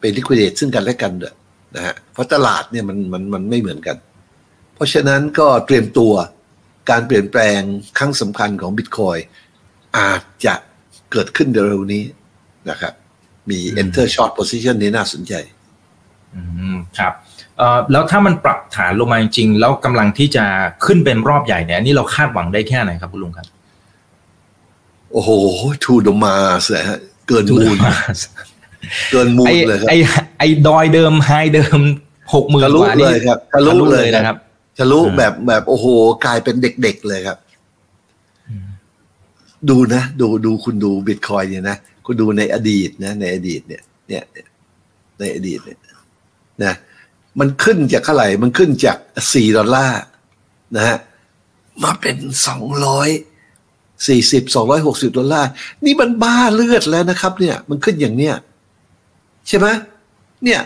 [0.00, 1.32] ไป liquidate ซึ่งกันและกันเด้อ
[1.74, 3.96] นะฮะเพราะตลาดเนี่ยมันมันมันไม่เหมือนกัน
[4.74, 6.12] เพราะฉะนั้นก็เตรียมตัว
[6.90, 7.60] การเปลี่ยนแปลง
[7.98, 9.16] ครั้งสำคัญของบิตคอย
[9.98, 10.54] อาจจะ
[11.12, 12.02] เกิดขึ้นเร็วๆนี้
[12.70, 12.92] นะครับ
[13.50, 15.34] มี enter short position นี้น่าสนใจ
[16.34, 16.42] อื
[16.74, 17.12] มครับ
[17.58, 20.44] เอ่อแล้วถ้ามันปรับฐานลงมาจริงๆแล้วกำลังที่จะ
[20.86, 23.46] ขึ้นเป็นรอบใหญ่เนี่ยอันนี่เราคาดหวังได้แค่ไหนครับคุณลุงครับ
[25.12, 25.30] โอ้โห
[25.84, 27.76] ทูดมาเสียฮะเกินมูล
[29.10, 29.94] เกินมูลไอเลยครับไอ
[30.38, 31.80] ไอดอยเดิมไฮเดิม
[32.34, 34.36] หกหมื่นทะลุกว่าเลนี่ยครับทะลุทะลุเลเลยยนะครับ
[34.78, 35.86] ทะลุอืมแบบแบบโอ้โห
[36.24, 37.38] กลายเป็นเด็กๆเลยครับ
[39.68, 44.22] ดูนะ ดูดูคุณดูบิตคอยเนี่ยนะคุณดูในอดีตนะ ในอดีตเนี่ย เนี่ย
[45.18, 45.78] ในอดีตเนี่ย
[46.64, 46.74] นะ
[47.40, 48.96] มันขึ้นจากเท่าไหร่ มันขึ้นจาก
[49.32, 50.00] สี่ดอลลาร์
[50.76, 50.98] นะฮะ
[51.82, 52.16] มาเป็น
[52.46, 53.10] สองร้อย
[54.06, 55.48] สี่สิบสองร้อยหกสิบดอลลาร์
[55.84, 58.34] นี่มันบ้าเลือดแล้วนะครับ เนี่ย มันขึ้นอย่างเนี้ย
[59.48, 59.66] ใช่ไหม
[60.44, 60.60] เนี่ย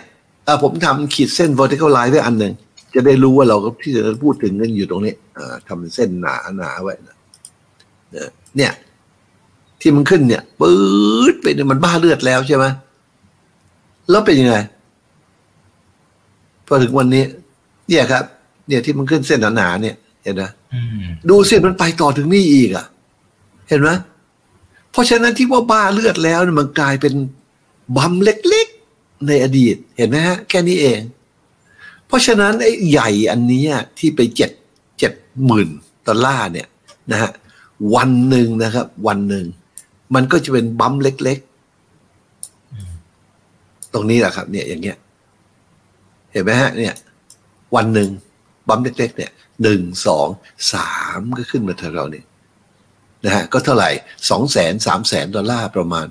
[0.47, 2.53] อะผมทำขีดเส้น vertical line ไว้อันหนึ่ง
[2.95, 7.17] จะได้รู้ว่าเราก็ที่จะพูดถึงกันอยู่ตรงนี้อ่าทำเป็นเส้นหนาหนาไว้นะ
[8.13, 8.73] เนี่ยเนี่ย
[9.81, 10.77] ที่มันขึ้นเนี่ยปื๊
[11.33, 12.65] ดไปเนี่ยมันบ้าเลือดแล้วใช่ไหม
[14.11, 14.57] แล้วเป็นยังไง
[16.67, 17.25] พอถึงวันนี้
[17.89, 18.25] เนี่ยครับ
[18.69, 20.43] เนี่ยที่มันขึ้นเส้นหนาๆเนี่ย เห็นไหม
[20.75, 22.87] อืมดูสิมันไปต่อถึงนี่อีกอะ
[23.69, 23.91] เห็นไหม
[24.93, 27.15] เพราะฉะนั้นที่ว่าบ้าเลือดแล้วเนี่ยมันกลายเป็น
[27.97, 30.99] บัมเล็กๆในอดีต เห็นไหมฮะ แค่นี้เอง
[32.13, 33.65] เพราะฉะนั้นไอ้ใหญ่อันนี้
[33.99, 34.51] ที่ไปเจ็ด
[34.99, 35.13] เจ็ด
[35.45, 35.69] หมื่น
[36.07, 36.69] ดอลลาร์เนี่ย
[37.13, 37.31] นะฮะ
[37.95, 39.47] วันหนึ่งนะครับ วันหนึ่ง
[40.15, 44.97] มันก็จะเป็นบัมเล็กๆ ตรงนี้แหละครับ เนี่ยอย่างเงี้ย
[46.33, 46.95] เห็นไหมฮะ เนี่ย
[47.75, 48.09] วันหนึ่ง
[48.69, 49.31] บัมเล็ก ๆ เนี่ย
[49.63, 50.29] หนึ่งสอง
[50.73, 52.27] สามก็ขึ้นมาเท่าเราเนี่ย
[53.25, 53.91] นะฮะก็เท่าไหร่
[54.31, 56.07] สองแสนสามแสนดอลลาร์ประมาณ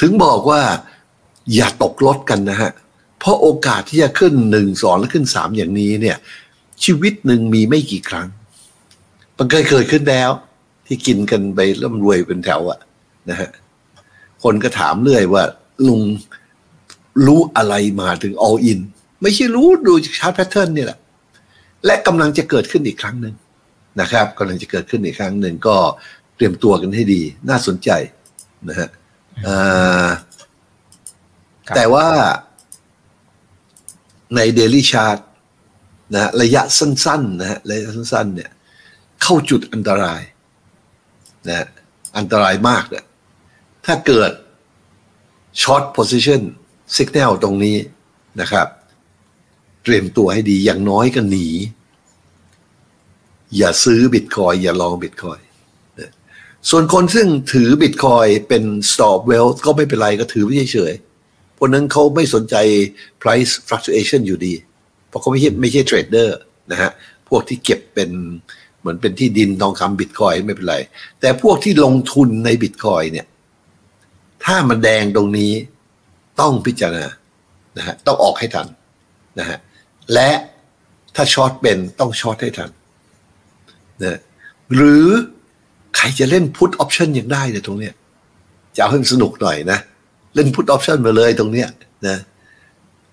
[0.00, 0.62] ถึงบอกว่า
[1.54, 2.72] อย่าตกลดกันนะฮะ
[3.18, 6.16] เพราะโอกาสที่จะขึ้นหนึ่งสองแล้วขึ้นสามอย่างนี้เนี่ย
[6.84, 8.28] ชีวิตหนึ่งมีไม่กี่ครั้ง
[9.38, 10.30] มันเคยเกิดขึ้นแล้ว
[10.86, 12.78] ที่กินกันไปร่ำรวยเป็นแถวอะ
[13.28, 13.50] นะฮะ
[14.42, 15.42] คนก็ถามเรื่อยว่า
[15.86, 16.02] ลุง
[17.26, 18.80] รู้อะไรมาถึง all in
[19.22, 20.98] ไม่ใช่รู้ดูจาก chart pattern นี่แหละ
[21.84, 23.34] และกำลังจะเกิดขึ้นอีกครั้งหนึ่ง
[24.00, 25.76] นะครับกำลังจะเกิดขึ้นอีกครั้งหนึ่งก็
[26.36, 27.90] เตรียมตัวกันให้ดี น่าสนใจ
[28.68, 28.88] นะฮะ
[29.46, 30.08] อ่า
[31.68, 32.06] ครับแต่ว่า
[34.34, 35.18] ใน daily chart
[36.14, 38.50] นะระยะสั้นๆนะฮะระยะสั้นๆเนี่ย
[39.22, 40.22] เข้าจุดอันตราย
[41.48, 41.66] นะ
[42.18, 43.04] อันตรายมากเนี่ย
[43.86, 44.30] ถ้าเกิด
[45.62, 46.42] short position
[46.96, 47.76] สัญญาณตรงนี้
[48.40, 48.68] นะครับ
[49.84, 51.48] เตรียมตัวให้ดีอย่างน้อยก็หนี
[53.56, 55.38] อย่าซื้อบิตคอยน์อย่า long บิตคอยน์
[56.70, 61.05] ส่วนคนซึ่งถือบิตคอยเป็น stop wealth ก็ไม่เป็นไรก็ถือไว้เฉยๆ
[61.56, 62.56] เพราะนั้นเขาไม่สนใจ
[63.22, 64.54] price fluctuation อยู่ดี
[65.08, 66.38] เพราะเขาไม่ใช่ไม่ใช่ trader
[66.72, 66.90] นะฮะ
[67.28, 68.10] พวกที่เก็บเป็น
[68.80, 70.76] เหมือนเป็นที่ดินทองคำบิตคอยน์ไม่เป็นไร
[71.20, 73.26] แต่พวกที่ลงทุนในบิตคอยน์เนี่ย
[74.44, 75.52] ถ้ามันแดงตรงนี้
[76.40, 77.06] ต้องพิจารณา
[77.78, 78.66] นะฮะต้องออกให้ทัน
[79.38, 79.58] นะฮะ
[80.14, 80.30] และ
[81.14, 82.70] ถ้า short เป็นต้อง short ให้ทัน
[84.02, 84.18] นะ
[84.74, 85.06] หรือ
[85.96, 87.94] ใครจะเล่น put option ยังได้เนี่ยตรงเนี้ย
[88.76, 89.78] จะเอาให้มันสนุกหน่อยนะ
[90.36, 91.68] เล่นพุทออปชันมาเลยตรงเนี้ย
[92.06, 92.18] นะ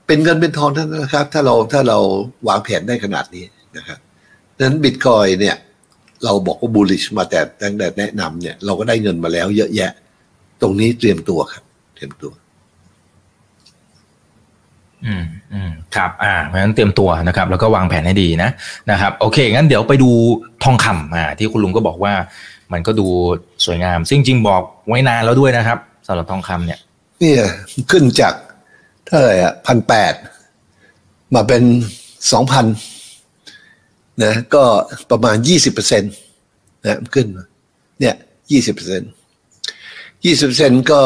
[0.07, 1.97] เป็นเงินเป็นทองท่านนะครับ ถ้าเราถ้าเรา
[2.47, 3.45] วางแผนได้ขนาดนี้
[3.77, 3.99] นะครับ
[4.57, 5.55] ดังนั้นบิตคอยเนี่ย
[6.23, 9.91] เราบอกว่าบูลลิชมาแต่ตั้งแต่แนะนำเนี่ย เราก็ได้เงินมาแล้วเยอะแยะ
[10.61, 11.63] ตรงนี้เตรียมตัวครับ
[11.95, 12.31] เตรียมตัว
[15.05, 18.49] อืมอืมครับ อ่าเพราะฉะนั้นเตรียมตัวนะครับ แล้วก็วางแผนให้ดีนะ
[18.91, 20.09] นะครับ โอเค งั้นเดี๋ยวไปดู
[20.63, 22.13] ทองคำอ่า ที่คุณลุงก็บอกว่า
[22.73, 23.07] มันก็ดู
[23.65, 26.79] สวยงาม ซึ่งจริงบอกไว้นานแล้วด้วยนะครับสำหรับทองคำเนี่ย
[27.23, 27.45] เนี่ย
[27.91, 28.35] ขึ้นจาก
[29.05, 30.13] เท่าไหร่อะพันแปด
[31.35, 31.63] มาเป็น
[32.31, 32.65] สองพัน
[34.23, 34.63] นะก็
[35.11, 36.13] ประมาณยี่สิบเปอร์เซ็นต์
[36.85, 37.45] นะขึ้นมา
[37.99, 38.15] เนี่ย
[38.51, 39.09] ยี่สิบเปอร์เซ็นต์
[40.25, 41.01] ยี่สิบเปอร์เซ็นต์ก็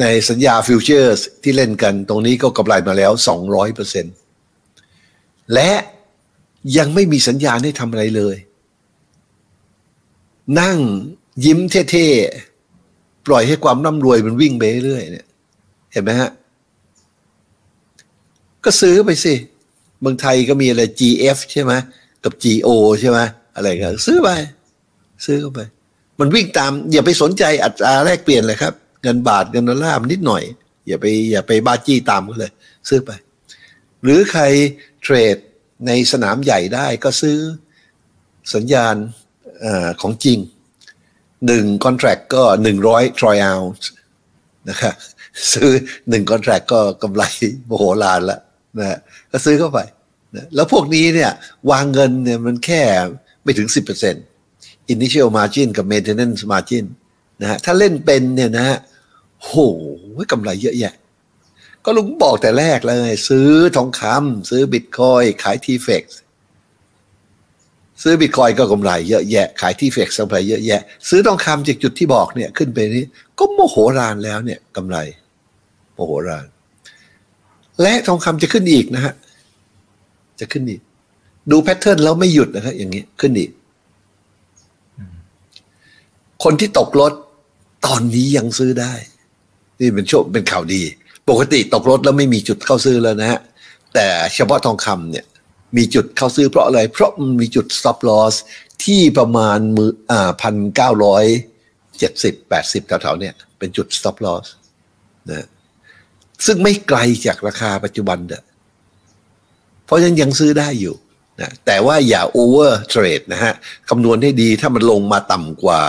[0.00, 4.14] ในสัญญา futures ที่เล่นกันตรงนี้ก็กำไรมาแล้วสองร้อยเปอร์เซ็นต์
[5.54, 5.70] และ
[6.78, 8.36] ยังไม่มีสัญญาณให้ทำอะไรเลย
[10.60, 10.78] นั่ง
[11.44, 11.58] ยิ้ม
[11.90, 15.26] เท่ๆ ปล่อยให้ความร่ำรวยมันวิ่งไปเรื่อยเนี่ย
[15.92, 16.30] เห็นไหมฮะ
[18.64, 19.34] ก็ซื้อไปสิ
[20.00, 21.72] เมืองไทยก็มีอะไร GF ใช่ไหม
[22.24, 22.68] กับ GO
[23.00, 23.18] ใช่ไหม
[23.56, 24.28] อะไรกันซื้อไป
[25.24, 25.60] ซื้อเข้าไป
[26.20, 30.42] มันวิ่งตาม อย่าไปสนใจอัตราแลกเปลี่ยนเลยครับ เงินบาทเงินดอลลาร์มันนิดหน่อย
[30.88, 32.52] อย่าไปอย่าไปบ้าจี้ตามกันเลย
[32.88, 33.10] ซื้อไป
[34.02, 34.42] หรือใคร
[35.02, 35.36] เทรด
[35.86, 37.38] ในสนามใหญ่ได้ก็ซื้อ
[38.54, 38.94] สัญญาณ
[39.64, 39.66] อ
[40.00, 40.38] ของจริง
[41.46, 43.46] หนึ่งคอนแท c t ก็หนึ่งร้อยทรอยอ
[43.80, 43.88] c e
[44.68, 44.94] นะครับ
[45.52, 45.70] ซื้อ
[46.08, 47.22] หนึ่งคอนแท c t ก็กำไร
[47.66, 48.40] โมโหลานแล้ว
[48.78, 48.98] นะฮะ
[49.30, 49.78] ก็ซื้อเข้าไป
[50.34, 51.30] นะแล้วพวกนี้เนี่ย
[51.70, 52.82] วางเงินเนี่ยมันแค่
[53.42, 54.14] ไม่ถึงสิบเปอร์เซ็น
[54.94, 56.84] initial margin กับ maintenance margin
[57.40, 58.78] นะฮะถ้าเล่นเป็นเนี่ยนะฮะ
[59.42, 59.52] โห
[60.32, 60.94] กำไรเยอะแยะ
[61.84, 66.04] ก็ลุงบอกแต่แรกเลยซื้อทองคำซื้อบิตคอยน์ขาย TFEX
[68.02, 73.04] ซื้อบิตคอยน์ก็กำไรเยอะแยะ ขาย TFEX กำไรเยอะแยะ ซื้อทองคำจากจุดที่บอกเนี่ยขึ้นไปนี้
[73.38, 74.96] ก็โมโหรานแล้วเนี่ยกำไร
[75.94, 76.46] โมโหราน
[77.82, 79.14] และทองคำจะขึ้นอีกนะฮะ
[80.40, 80.80] จะขึ้นอีก
[81.50, 83.50] ดู pattern แล้วไม่หยุดนะครับอย่างนี้ขึ้นอีก
[86.44, 87.12] คนที่ตกรถ
[87.86, 88.92] ตอนนี้ยังซื้อได้
[89.80, 90.82] นี่เป็นโชคเป็นข่าวดี
[91.28, 93.40] ปกติตกรถแล้วไม่มีจุดเข้าซื้อแล้วนะฮะ
[93.94, 95.26] แต่เฉพาะทองคำเนี่ย
[95.76, 98.34] มีจุดเข้าซื้อเพราะอะไร เพราะมันมีจุด stop loss
[98.84, 101.24] ที่ประมาณมืออ่าพันเก้าร้อย
[101.98, 104.46] เจ็ดสิบแปดสิบแถวๆเนี่ย เป็นจุด stop loss
[105.30, 105.46] นะ
[106.46, 108.42] ซึ่งไม่ไกลจากราคาปัจจุบันเด้อ
[109.84, 110.94] เพราะฉะนั้นยังซื้อได้อยู่
[111.40, 113.54] นะแต่ว่าอย่า over trade นะฮะ
[113.88, 115.82] คำนวณให้ดีถ้ามันลงมาต่ำกว่า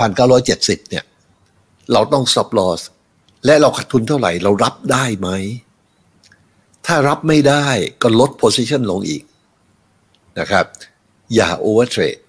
[0.00, 1.04] พันเก้าร้อยเจ็ดสิบเนี่ย
[1.92, 2.80] เราต้อง stop loss
[3.44, 5.28] และเราขาดทุนเท่าไหร่เรารับได้ไหม
[6.86, 7.66] ถ้ารับไม่ได้
[8.02, 9.22] ก็ลด position ลงอีก
[10.38, 10.66] นะครับ
[11.34, 12.22] อย่า over trade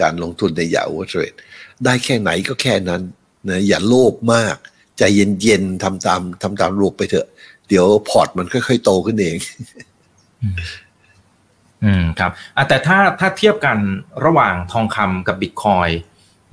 [0.00, 1.36] การลงทุนในอย่า over trade
[1.84, 3.02] ได้แค่ไหนก็แค่นั้น
[3.48, 4.56] นะอย่าโลภมาก
[4.98, 5.02] ใจ
[5.42, 7.26] เย็นๆทำตามทำตามรูปไปเถอะ
[7.68, 9.36] เดี๋ยวพอร์ตมันค่อยๆโตขึ้นเอง
[11.84, 13.76] อืมครับอะแต่ถ้าถ้าเทียบกัน
[14.24, 15.88] ระหว่างทองคำกับบิตคอย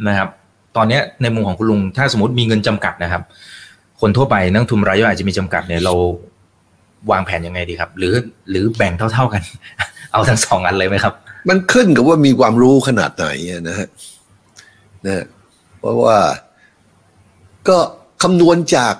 [0.08, 0.30] นะครับ
[0.76, 3.24] ตอนนี้ในมุมของคุณลุง ถ้าสมมติมีเงินจำกัดนะครับ
[4.02, 5.94] คนทั่วไปนักทุนรายย่อยอาจจะมีจำกัดเนี่ยเรา
[7.12, 8.14] วางแผนยังไงดีครับ หรือ
[8.50, 9.42] หรือแบ่งเท่า ๆกัน
[10.12, 11.14] เอาทั้งสองอันเลยไหมครับ
[11.50, 13.88] มันขึ้นกับว่ามีความรู้ขนาดไหนอะนะฮะ
[15.06, 15.26] นะ
[15.80, 16.18] เพราะว่า
[17.70, 17.78] ก็
[18.24, 18.96] คำนวณจาก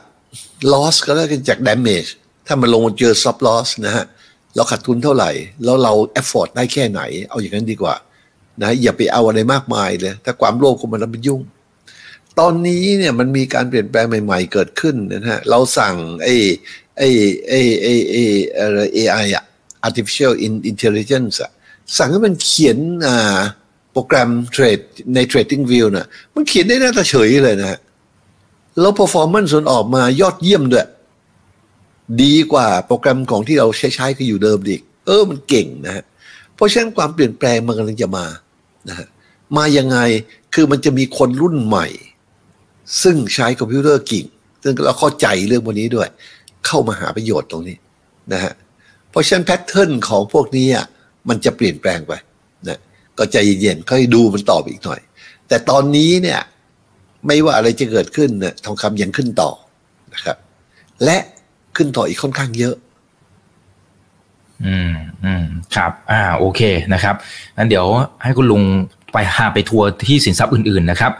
[0.72, 2.10] loss ก็แล้วกันจาก damage
[2.48, 4.06] ถ้ามันลงมาเจอ stop loss นะฮะ
[4.56, 5.32] เราขาดทุนเท่าไหร่
[5.64, 7.96] แล้วเรา effort ได้แค่ไหน เอาอย่างนั้นดีกว่า
[8.62, 11.42] นะ อย่าไปเอาอะไรมากมายเลย ถ้าความโลภของมันมันยุ่ง
[12.40, 16.36] ตอนนี้เนี่ยมันมีการเปลี่ยนแปลงใหม่ ๆ เกิดขึ้นนะฮะ เราสั่งไอ้
[16.98, 17.10] ไอ้
[17.48, 18.24] ไอ้ไอ้ไอ้
[18.60, 19.44] อะไร AI อะ
[19.88, 20.34] artificial
[20.72, 21.52] intelligence อะ
[21.98, 23.40] สั่งให้มันเขียนอ่า
[23.92, 24.80] โปรแกรมเทรด
[25.16, 27.80] ใน trading view น่ะมันเขียนได้หน้าตาเฉยเลยนะฮะ
[28.80, 30.88] แล้ว performance ส่วนออกมายอดเยี่ยมด้วย
[32.24, 36.04] ดีกว่าโปรแกรมของที่เราใช้ใช้กันอยู่เดิมอีก เออมันเก่งนะฮะ
[36.56, 38.26] เพราะฉะนั้นความเปลี่ยนแปลงมันกำลังจะมา
[38.90, 39.08] นะฮะ
[39.58, 39.98] มายังไง
[40.54, 41.88] คือมันจะมีคนรุ่นใหม่
[43.04, 44.26] ซึ่งใช้คอมพิวเตอร์เก่ง
[44.64, 46.08] ซึ่งเราเข้าใจเรื่องวันนี้ด้วย
[46.66, 47.78] เข้ามาหาประโยชน์ตรงนี้
[48.34, 48.54] นะฮะ
[49.10, 50.86] เพราะฉะนั้น pattern ของพวกนี้อะ
[51.30, 52.14] มันจะเปลี่ยนแปลงไป
[52.68, 52.80] นะ
[53.18, 55.02] ก็ใจเย็นๆค่อยดูมันต่ออีกหน่อย
[55.48, 56.40] แต่ตอนนี้เนี่ย
[57.26, 59.52] ไม่ว่าอะไรจะเกิดขึ้นเนี่ยทองคำยังขึ้นต่อ
[60.14, 60.38] นะครับ
[61.04, 61.18] และ
[61.76, 62.76] ขึ้นต่ออีกค่อนข้างเยอะ
[64.66, 65.44] อืมอืม
[65.76, 66.62] ครับ อ่า โอเค
[66.94, 67.16] นะครับ
[67.58, 67.86] งั้นเดี๋ยว
[68.24, 68.64] ให้คุณลุง
[69.14, 71.12] ไปหาไปทัวร์ที่สินทรัพย์อื่น ๆ นะครับ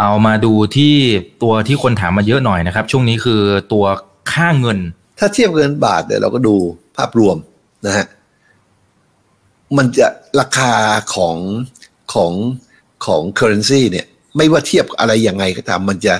[0.00, 0.94] เอามาดูที่
[1.42, 3.40] ตัวที่คนถามมาเยอะหน่อยนะครับ ช่วงนี้คือ
[3.72, 3.84] ตัว
[4.32, 4.78] ค่าเงิน
[5.18, 6.54] ถ้าเทียบเงินบาทเนี่ยเราก็ดู
[6.96, 7.36] ภาพรวม
[7.86, 8.06] นะฮะ
[9.76, 10.08] มันจะ
[10.40, 10.72] ราคา
[11.14, 11.36] ของ
[12.14, 12.32] ของ
[13.06, 16.14] ของ currency เนี่ย ไม่ว่าเทียบอะไรยังไงก็ตามมันจะ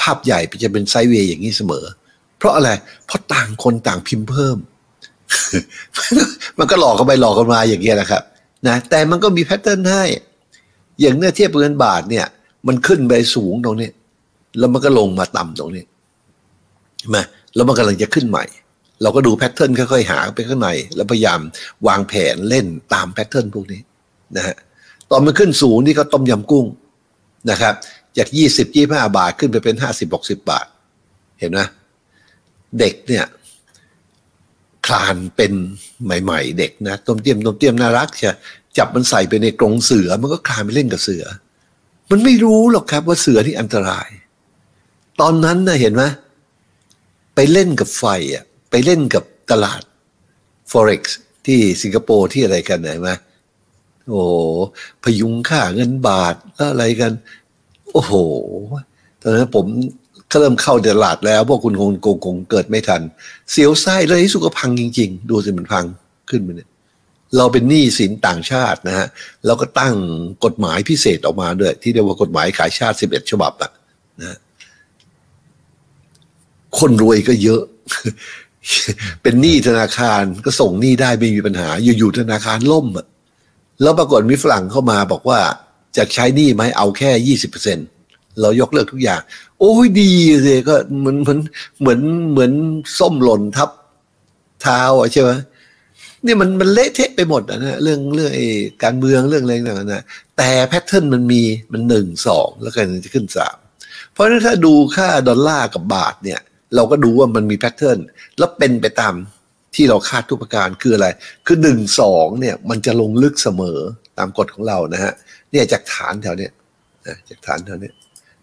[0.00, 1.84] ภาพใหญ่จะเป็นไซเวย์อย่างนี้เสมอ
[2.38, 2.70] เพราะอะไร
[3.06, 4.58] เพราะต่างคนต่างพิมพ์เพิ่ม
[6.58, 8.22] มันก็หลอกกันไปหลอกกันมาอย่างเงี้ยนะครับ
[8.66, 10.04] นะแต่มันก็มีแพทเทิร์นให้
[11.00, 12.26] อย่างเนี้ยเทียบเงินบาทเนี่ย
[12.66, 13.90] มันขึ้นไปสูงตรงนี้
[14.58, 15.84] แล้วมันก็ลงมาต่ำตรงนี้
[17.14, 17.22] มา
[17.54, 18.44] แล้วมันกำลังจะขึ้นใหม่
[19.02, 21.40] เราก็ดูแพทเทิร์นค่อยๆหาไปข้างใน แล้วพยายาม
[21.86, 23.80] วางแผนเล่นตามแพทเทิร์นพวกนี้
[24.36, 24.56] นะฮะ
[25.10, 26.66] ตอนมันขึ้นสูงนี่ก็ต้มยำกุ้ง
[27.50, 27.74] นะครับ
[28.16, 30.66] จากยี่สิบยี่ห้าบาทขึ้นไปเป็นห้าสิบหกสิบาท
[31.38, 31.60] เห็นไหม
[32.78, 33.26] เด็กเนี่ย
[34.86, 35.52] คลานเป็น
[36.04, 38.32] ใหม่ ๆ เด็กนะต้มเตี้ยมต้มเตี้ยมน่ารักใช่
[38.78, 41.24] จับมันใส่ไปในกรงเสือ มันก็คลานไปเล่นกับเสือ
[42.10, 44.08] มันไม่รู้หรอกครับว่าเสือที่อันตราย
[45.20, 46.04] ตอนนั้นนะเห็นไหม
[47.34, 49.82] ไปเล่นกับไฟอะไปเล่นกับตลาด
[50.72, 51.02] forex
[51.46, 53.10] ที่สิงคโปร์ที่อะไรกันเห็นไหม
[54.10, 54.34] โอ้โห
[55.02, 57.12] พยุงค่าเงินบาทแล้วอะไรกัน
[57.92, 58.14] โอ้โห
[59.22, 59.66] ตอนนั้นผม
[60.40, 63.02] เริ่มเข้าตลาดแล้วพวกคุณคงคงคงเกิดไม่ทัน
[63.50, 65.84] เสียวไส้เลยที่สุดก็พังจริง ๆ ดูสิมันพัง
[66.30, 66.68] ขึ้นมาเนี่ย
[67.36, 69.08] เราเป็นหนี้สินต่างชาตินะฮะ
[69.46, 69.94] เราก็ตั้ง
[70.44, 73.70] กฎหมายพิเศษออกมาด้วย ที่เรียกว่ากฎหมายขายชาติ11ฉบับอะ
[74.20, 74.38] นะ
[76.78, 77.62] คนรวยก็เยอะ
[79.22, 81.68] เป็นหนี้ธนาคารก็ส่งหนี้ได้ไม่มีปัญหา
[81.98, 83.06] อยู่ๆธนาคารล่มอะ
[83.82, 85.40] แล้วปรากฏมีฝรั่งเข้ามาบอกว่า
[85.96, 87.78] จะใช้นี้ไหมเอาแค่ยี่สิบเปอร์เซ็น
[88.40, 89.20] เรายกเลิกทุกอย่าง
[89.58, 90.12] โอ้ยดี
[90.42, 91.38] เลยก็เหมือนเหมือน
[91.80, 92.52] เหมือนเหมือน
[92.98, 93.70] ส้มหล่นทับ
[94.62, 95.30] เท้าอะใช่ไหม
[96.26, 98.46] นี่มันมันเละเทะไปหมดนะเรื่องเรื่องไอ้
[98.82, 100.04] การเมืองเรื่องอะไรต่างๆนะ
[100.36, 103.56] แต่ pattern มันมีมันหนึ่งสองแล้วก็จะขึ้นสาม
[104.12, 106.40] เพราะฉะนั้นถ้าดูค่าดอลลาร์กับบาทเนี่ย
[106.74, 107.98] เราก็ดูว่ามันมี pattern
[108.38, 109.14] แล้วเป็นไปตาม
[109.74, 111.06] ที่เราคาดทุกประการคืออะไร
[111.46, 113.78] คือหนึ่งสองเนี่ยมันจะลงลึกเสมอ
[114.18, 115.12] ตามกฎของเรานะฮะ
[115.50, 116.52] เนี่ยจากฐานแถวเนี้ย
[117.28, 117.94] จากฐานแถวเนี้ย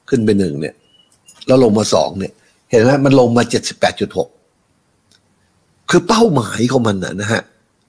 [0.09, 0.75] ขึ้นไปหนึ่งเนี่ย
[1.47, 2.33] แล้วลงมาสองเนี่ย
[2.71, 4.29] เห็นไหมมันลงมาเจ็ดสิบแปดจุดหก
[5.89, 7.41] คือเป้าหมายของมันนะฮะ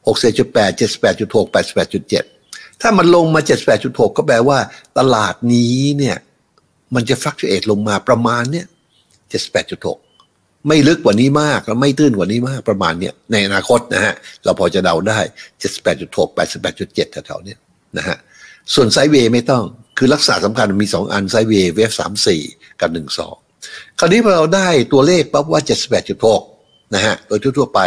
[0.06, 2.24] หกสิบจุดแปดเจ็ดสิบแปดจุดหกแปดสิบแปดจุดเจ็ด
[2.80, 4.58] ถ้ามันลงมาเจ็ดสิบแปดจุดหกก็แปลว่า
[4.98, 6.16] ตลาดนี้เนี่ย
[6.94, 8.66] มันจะฟักเอตลงมาประมาณเนี่ย
[9.28, 9.98] เจ็ดสิบแปดจุดหก
[10.66, 15.18] ไม่ลึกกว่านี้มากแล้วไม่ตื้นกว่านี้มากประมาณเนี้ยในอนาคตนะฮะเราพอจะเดาได้
[15.58, 17.58] เจ็ดสิบแปดจุดหกแปดสิบแปดจุดเจ็ดแถวๆเนี้ย
[17.98, 18.16] นะฮะ
[18.74, 19.64] ส่วนไซเวย์ไม่ต้อง
[19.98, 22.42] คือลักษณะสำคัญมีสองอันไซเวย์เวฟสามสี่
[22.80, 23.36] กับหนึ่งสอง
[23.98, 26.42] คราวนี้พอเราได้ตัวเลขปั๊บว่าเจ็ดสิบแปดจุดหก
[26.94, 27.80] นะฮะโดยทั่วๆไป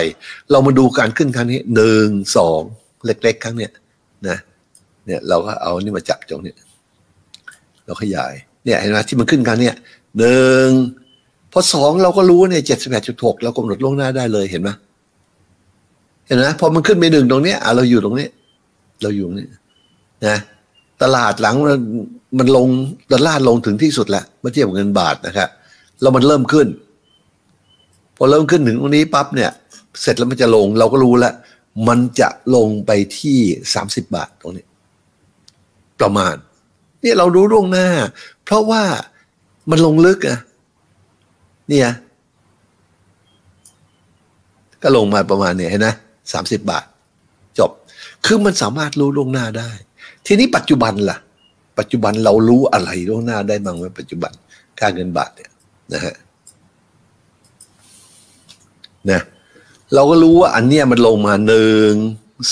[0.51, 2.07] เรามาดูการขึ้นครั้งนี้หนึ่ง
[2.37, 2.61] สอง
[3.05, 3.71] เล็กๆ ครั้งเนี้ย
[4.27, 4.37] นะ
[5.05, 6.53] เนี่ยเราก็เอานี่มาจับตรงนี้
[7.85, 8.33] เราขยาย
[8.65, 9.75] เนี่ยเห็นไหมที่มันขึ้นครั้งเนี้ย
[10.17, 10.67] หนึ่ง
[11.51, 14.69] พอสองเราก็รู้เนี่ยเจ็ดสิบแปดจุดหกเรากำหนดล่วงหน้าได้เลยเห็นไหม
[16.27, 18.27] เห็นไหมพอมันขึ้นไปหนึ่งตรงนี้อะเราอยู่ตรงนี้
[19.01, 19.47] เราอยู่นี้
[20.27, 20.37] นะ
[21.01, 21.55] ตลาดหลัง
[22.37, 22.67] มันลง
[23.11, 25.49] ดอลลาร์ลงถึงที่สุดแล้วเมื่อเทียบกับเงินบาทนะครับ
[26.01, 26.67] แล้วมันเริ่มขึ้น
[28.17, 29.51] พอเริ่มขึ้นถึงตรงนี้ปั๊บเนี่ย
[30.01, 31.33] เสร็จแล้วมันจะลงเราก็รู้แล้ว
[31.87, 33.39] มันจะลงไปที่
[33.73, 34.65] สามสิบบาทตรงนี้
[35.99, 36.35] ประมาณ
[37.01, 37.87] เนี่ยเรารู้ล่วงหน้า
[38.45, 38.83] เพราะว่า
[39.69, 40.37] มันลงลึกอะ
[41.71, 41.89] เนี่ย
[44.83, 45.95] ก็ลงมาประมาณเนี่ยเห็นนะ
[46.33, 46.85] สามสิบบาท
[47.59, 47.71] จบ
[48.25, 49.69] คือมันสามารถรู้ล่วงหน้าได้
[50.25, 51.17] ทีนี้ปัจจุบันล่ะ
[51.79, 54.31] ปัจจุบันเรารู้อะไรล่วงหน้าได้บ้างไหมปัจจุบัน
[54.79, 55.51] ค่าเงินบาทเนี่ย
[55.93, 56.15] นะฮะ
[59.11, 59.21] นะ
[59.93, 61.91] เราก็รู้ว่าอันเนี้ยมันลงมาหนึ่ง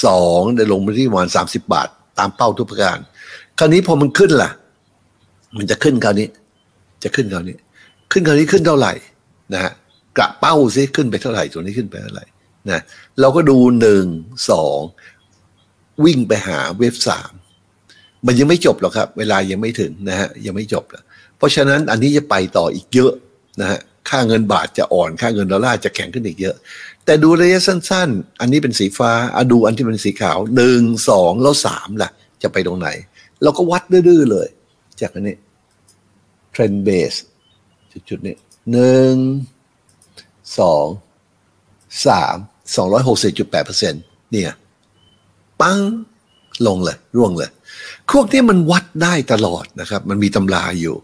[0.06, 1.88] สองได้ลงมาที่ประมาณสามสิบบาท
[2.20, 2.98] ตามเป้าทุกประการ
[3.60, 4.50] คราวนี้พอมันขึ้นล่ะ
[5.58, 6.28] มันจะขึ้นคราวนี้
[7.04, 7.56] จะขึ้นคราวนี้
[8.12, 8.94] ขึ้นคราวนี้ขึ้นเท่าไหร่
[9.54, 9.72] นะฮะ
[10.18, 12.26] กระเป้าซิขึ้นไปเท่าไหร่ตัวนี้ขึ้นไปเท่าไหร่
[12.70, 12.82] นะ
[13.20, 14.06] เราก็ดูหนึ่ง
[14.50, 14.80] สอง
[16.06, 17.32] วิ่งไปหาเวฟสาม
[18.26, 20.86] มันยังไม่จบหรอกครับ เวลายังไม่ถึงนะฮะยังไม่จบ
[21.38, 23.12] เพราะฉะนั้นอันนี้จะไปต่ออีกเยอะ
[23.62, 26.56] นะฮะค่าเงินบาทจะอ่อน ค่าเงินดอลลาร์จะแข็งขึ้นอีกเยอะ
[27.06, 32.10] แต่ดูระยะสั้น ๆ อันนี้เป็นสีฟ้าอดูอันที่เป็นสีขาวหนึ่งสองแล้วสามล่ะ
[32.44, 32.90] จะไปตรงไหน
[33.44, 34.48] เราก็วัดดื้อๆเลย
[35.02, 35.36] จากอันนี้
[36.52, 37.14] เทรนเบส
[38.10, 38.36] จุดๆนี้
[38.72, 39.14] หนึ่ง
[40.60, 40.86] สอง
[42.06, 42.36] สาม
[42.76, 44.52] สองร้อยหกสิบจุดแปดเปอร์เซ็นต์เนี่ย
[45.62, 45.80] ปัง
[46.68, 47.50] ลงเลย ร่วงเลย
[48.12, 50.96] พวกนี้มันวัดได้ตลอดนะครับ มันมีตำราอยู่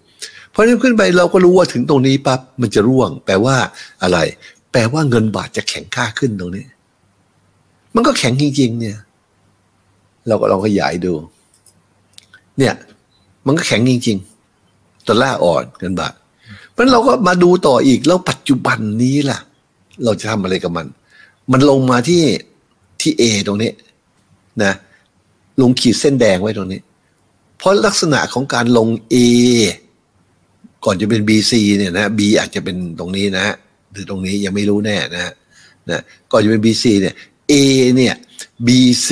[0.53, 3.55] พอเริ่มขึ้นไปเราก็รู้ว่าถึงตรงนี้ปั๊บมันจะร่วง แปลว่า
[4.03, 4.17] อะไร
[4.71, 6.65] แปลว่าเงินบาทจะแข็งค่าขึ้นตรงนี้
[7.95, 8.97] มันก็แข็งจริงๆ เนี่ย
[10.27, 11.13] เราก็ลองขยายดู
[12.57, 12.73] เนี่ย
[13.45, 16.13] มันก็แข็งจริงๆดอลลาร์อ่อนเงินบาท
[16.75, 19.39] เพราะเราก็มาดูต่ออีกแล้วปัจจุบันนี้ล่ะ
[20.03, 20.87] เราจะทำอะไรกับมัน
[21.51, 22.23] มันลงมาที่
[23.01, 23.71] ที่เอตรงนี้
[24.63, 24.73] นะ
[25.61, 26.79] ลงขีดเส้นแดงไว้ตรงนี้
[27.57, 29.15] เพราะลักษณะของการลง A
[30.85, 33.45] ก่อนจะเป็น BC เนี่ยนะ B อาจจะเป็นตรงนี้นะ
[33.91, 35.31] หรือตรงนี้ยังไม่รู้แน่นะ
[35.89, 37.15] นะก่อนจะเป็น BC เนี่ย
[37.51, 37.53] A
[37.95, 38.15] เนี่ย
[38.67, 39.09] BC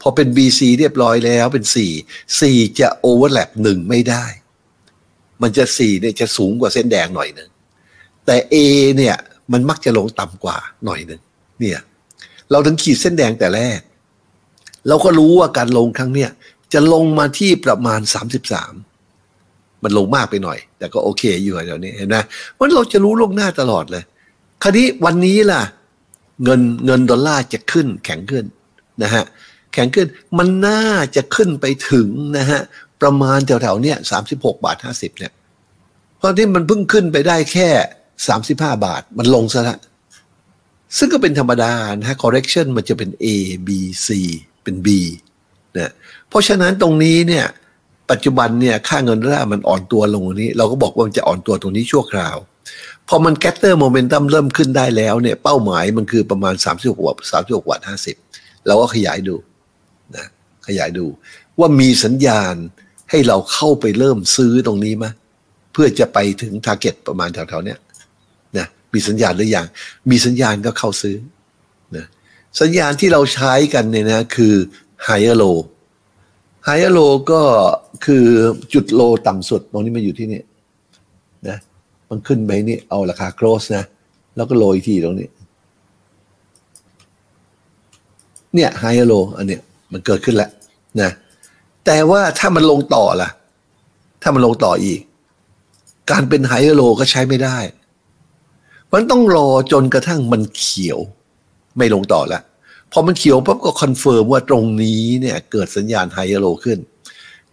[0.00, 1.64] พอเป็น BC เรียบร้อยแล้วเป็น
[2.02, 4.24] 4 4 จะโอเวอร์แลปหนึ่งไม่ได้
[5.42, 7.48] มันจะ4เนี่ยจะสูงกว่าเส้นแดงหน่อยหนึ่ง
[8.26, 8.56] แต่ A
[8.96, 9.16] เนี่ย
[9.52, 11.20] มันมักจะลงต่ำกว่าหน่อยหนึ่ง
[11.60, 11.78] เนี่ย
[12.50, 13.80] เราถึงขีดเส้นแดงแต่แรก
[14.88, 16.30] เราก็รู้ว่าการลงครั้งเนี้ย
[16.72, 18.00] จะลงมาที่ประมาณ
[19.12, 22.16] 33 มันลงมากไปหน่อย แต่ก็โอเคอยู่แถวนี้เห็นไหม
[22.58, 24.04] มันเราจะรู้ล่วงหน้าตลอดเลย
[24.62, 25.62] คราวนี้วันนี้ล่ะ
[26.44, 28.44] เงินเงินดอลลาร์จะขึ้นแข็งขึ้น
[29.02, 29.24] นะฮะ
[29.72, 30.06] แข็งขึ้น
[30.38, 30.82] มันน่า
[31.16, 32.60] จะขึ้นไปถึงนะฮะ
[33.04, 35.32] ประมาณแถวๆเนี้ยสามสิบหกบาทห้าสิบเนี่ย
[36.18, 37.68] เพราะที่มันเพิ่งขึ้นไปได้แค่
[38.28, 39.78] สามสิบห้าบาทมันลงซะละ
[40.98, 43.26] ซึ่งก็เป็นธรรมดานะฮะ correction มันจะเป็น A
[43.66, 43.68] B
[44.06, 44.08] C
[44.62, 44.88] เป็น B
[45.78, 45.92] นะ
[46.28, 47.46] เพราะฉะนั้นตรงนี้เนี่ย
[48.10, 52.36] ปัจจุบันเนี่ยค่าเงินดอลลาร์มันอ่อนตัวลงตรงนี้ เราก็บอกว่ามันจะอ่อนตัวตรงนี้ชั่วคราว
[53.08, 57.80] พอมัน gather momentum เริ่มขึ้นได้แล้วเนี่ยเป้าหมายมันคือประมาณ 3 6บาท36บหกบาท
[58.24, 59.36] 50เราก็ขยายดู
[60.16, 60.26] นะ
[60.66, 61.06] ขยายดู
[61.58, 62.54] ว่ามีสัญญาณ
[63.10, 65.06] ให้เราเข้าไปเริ่มซื้อตรงนี้ไหม
[65.72, 67.78] เพื่อจะไปถึง target ประมาณแถวๆเนี้ย
[68.58, 69.66] นะมีสัญญาณหรือยัง
[70.10, 71.16] มีสัญญาณก็เข้าซื้อ
[71.96, 72.06] นะ
[72.60, 74.54] สัญญาณที่เราใช้กันเนี่ยนะคือ
[75.06, 75.58] higher low
[76.68, 77.42] higher low ก็
[78.04, 78.24] คือ
[78.74, 80.40] จุด low ต่ำสุดตรงนี้มันอยู่ที่นี่
[81.48, 81.58] นะ
[82.10, 83.84] มันขึ้นไปนี่เอาราคา close นะ
[84.36, 85.28] แล้วก็ low อีกทีตรงนี้
[88.54, 89.60] เนี่ย higher low อันเนี้ย
[89.92, 90.50] มันเกิดขึ้นแล้ว
[91.00, 91.10] นะ
[91.84, 93.30] แต่ว่าถ้ามันลงต่อล่ะ
[94.22, 95.00] ถ้ามันลงต่ออีก
[96.10, 97.58] การเป็น higher low ก็ใช้ไม่ได้
[98.92, 100.98] มันต้องรอจนกระทั่งมันเขียว
[101.76, 102.42] ไม่ลงต่อแล้ว
[102.92, 106.78] พอมันเขียวปั๊บก็ confirm ว่าตรงนี้เนี่ยเกิดสัญญาณ higher low ขึ้น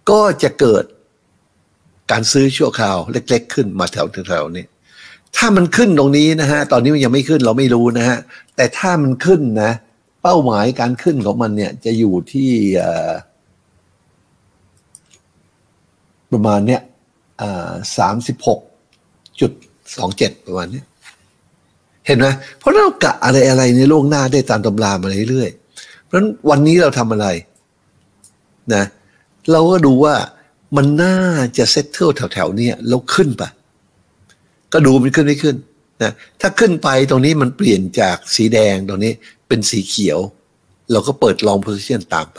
[0.09, 0.83] ก็จะเกิด
[2.11, 4.65] การซื้อชั่วคราวเล็ก ๆ ขึ้นมาแถวแถวๆนี้
[5.37, 8.17] ถ้ามันขึ้นตรงนี้นะฮะ ตอนนี้มันยังไม่ขึ้นเราไม่รู้นะฮะ
[8.55, 9.71] แต่ถ้ามันขึ้นนะ
[10.21, 13.11] เป้าหมายการขึ้นของมันเนี่ยจะอยู่ที่เอ่อ
[16.31, 16.81] ประมาณเนี้ย
[17.97, 18.59] สามสิบหก
[19.39, 19.51] จุด
[19.97, 20.85] สองเจ็ดประมาณเนี้ย
[22.05, 22.27] เห็นไหม
[22.59, 27.27] เพราะเรากะอะไรอะไรในโลกหน้าได้ตามตำรามาเรื่อยๆเพราะฉะนั้นวันนี้เราทำอะไร
[28.73, 28.83] นะ
[29.51, 30.15] เราก็ดูว่า
[30.75, 31.15] มันน่า
[31.57, 33.43] จะ settle แถวๆเนี้ยแล้วขึ้นไป
[34.73, 35.55] ก็ดูมันขึ้นไม่ขึ้น
[36.01, 39.13] นะถ้าขึ้นไปตรงนี้มันเปลี่ยนจากสีแดงตรงนี้
[39.47, 40.19] เป็นสีเขียว
[40.91, 42.37] เราก็เปิดลอง position ตามไป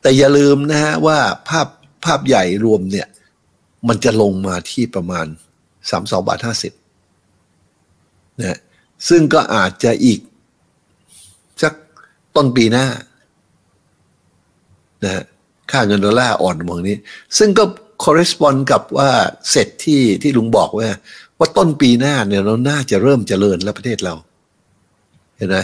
[0.00, 1.66] แต่อย่าลืมนะฮะว่าภาพ
[2.04, 3.08] ภาพใหญ่รวมเนี่ย
[3.88, 5.26] มันจะลงมาที่ประมาณ
[5.90, 6.72] สามสองบาทห้าสิบ
[8.40, 8.58] นะ
[9.08, 10.20] ซึ่งก็อาจจะอีก
[11.62, 11.72] สัก
[12.36, 12.86] ต้นปีหน้า
[15.04, 15.24] นะฮะ
[15.70, 16.96] ค่าเงินดอลลาร์อ่อนมองนี้
[17.38, 17.64] ซึ่งก็
[18.04, 19.10] correspond กับว่า
[19.50, 20.88] เสร็จที่ที่ลุงบอกว่า
[21.38, 24.14] ว่าต้นปีหน้าเนี่ยเราน่าจะเริ่มเจริญแล้วประเทศเรา
[25.36, 25.56] เห็นไหม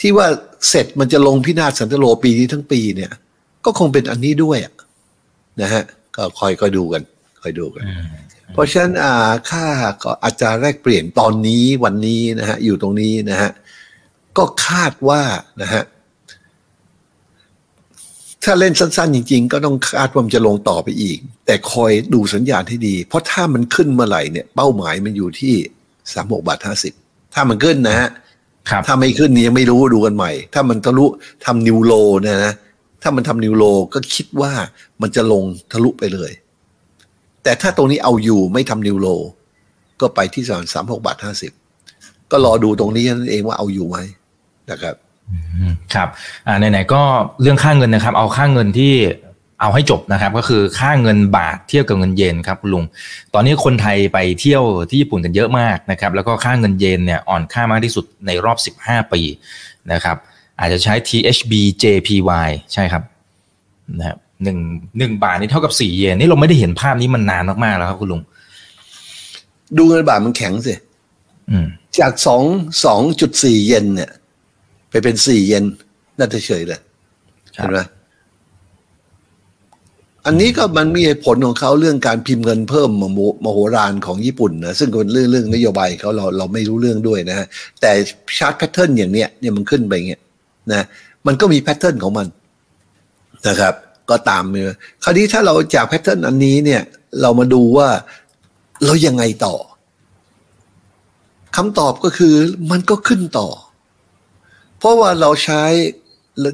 [0.00, 0.26] ที่ว่า
[0.68, 3.12] เสร็จมันจะลงพินาศสันตโลปีนี้ทั้งปีเนี่ย
[3.64, 4.58] ก็คงเป็นอันนี้ด้วย
[5.62, 5.82] นะฮะ
[6.16, 7.02] ก็คอยคอยดูกัน
[7.42, 7.84] คอยดูกัน
[8.52, 9.64] เพราะฉะนั้นอ่าค่า
[10.02, 13.50] ก็อาจารย์แรกเปลี่ยนตอนนี้วันนี้นะฮะอยู่ตรงนี้นะฮะ
[14.36, 15.22] ก็คาดว่า
[15.62, 15.82] นะฮะ
[18.44, 25.54] ถ้าเล่นสั้นๆ จริง ๆ ก็ต้องคาดว่ามันจะลงต่อไปอีก แต่คอยดูสัญญาณให้ดี เพราะถ้ามันขึ้นเมื่อไหร่เนี่ย เป้าหมายมันอยู่ที่
[26.12, 26.92] สามหกบาทห้าสิบ
[27.34, 28.08] ถ้ามันขึ้นนะฮะ
[28.70, 31.06] ครับถ้าไม่ขึ้นนี่ยังไม่รู้ดูกันใหม่ ถ้ามันทะลุ
[31.44, 31.92] ทำนิวโล
[32.22, 32.54] เนี่ยนะ
[33.02, 34.52] ถ้ามันทำนิวโลก็คิดว่า
[35.02, 36.32] มันจะลงทะลุไปเลย
[37.42, 39.08] แต่ถ้าตรงนี้เอาอยู่ไม่ทำนิวโล
[40.00, 41.52] ก็ไปที่สามสามหกบาทห้าสิบ
[42.30, 43.98] ก็รอดูตรงนี้นั่นเองว่าเอาอยู่ไหม
[44.70, 44.94] นะครับ
[45.94, 46.08] ครับ
[46.46, 47.02] อ่าไหนๆก็
[47.42, 48.94] เรื่องค่าเงินนะครับ เอาค่าเงินที่
[49.60, 52.84] เอาให้จบนะครับ ก็คือค่าเงินบาทเทียบกับเงินเยนครับคุณลุง
[53.34, 59.20] ตอนนี้คนไทยไปเที่ยวที่ญี่ปุ่นกันเยอะมากนะครับ แล้วก็ค่าเงินเยนเนี่ยอ่อนค่ามากที่สุดในรอบ 15 ปี
[59.92, 60.16] นะครับ
[60.60, 63.02] อาจจะใช้ THB JPY ใช่ครับ
[63.98, 64.58] นะครับหนึ่ง
[64.98, 68.22] หนึ่งบาทนี่เท่ากับสี่เยนนี่เราไม่ได้เห็นภาพนี้มันนานมากๆแล้วครับคุณลุง
[69.76, 70.74] ดูเงินบาทมันแข็งสิ
[71.50, 71.66] อืม
[71.98, 72.42] จากสอง
[72.84, 74.10] สองจุดสี่เยนเนี่ย
[74.90, 75.64] ไปเป็นสี่เยน
[76.18, 76.80] น่าจะเฉยเลย
[77.56, 77.80] ครับเห็นไหม
[80.26, 87.46] อันนี้ก็มันมีเหตุผลของเขาเรื่องการพิมพ์เงินเพิ่มมโหมโหฬารของญี่ปุ่นนะซึ่งก็เป็นเรื่องเรื่องนโยบายเขาเราเราไม่รู้เรื่องด้วยนะฮะ
[87.80, 87.90] แต่
[88.38, 90.20] chart pattern อย่างเนี้ยเนี่ยมันขึ้นไปอย่างเงี้ย
[90.72, 90.84] นะ
[91.26, 92.26] มันก็มี pattern ของมัน
[93.48, 93.74] นะครับ
[94.10, 94.64] ก็ตามเลย
[95.02, 96.82] คราวนี้ถ้าเราจาก pattern อันนี้เนี่ย
[97.20, 97.88] เรามาดูว่า
[98.84, 99.56] เรายังไงต่อ
[101.56, 102.34] คำตอบก็คือ
[102.70, 103.48] มันก็ขึ้นต่อ
[104.78, 105.62] เพราะว่าเราใช้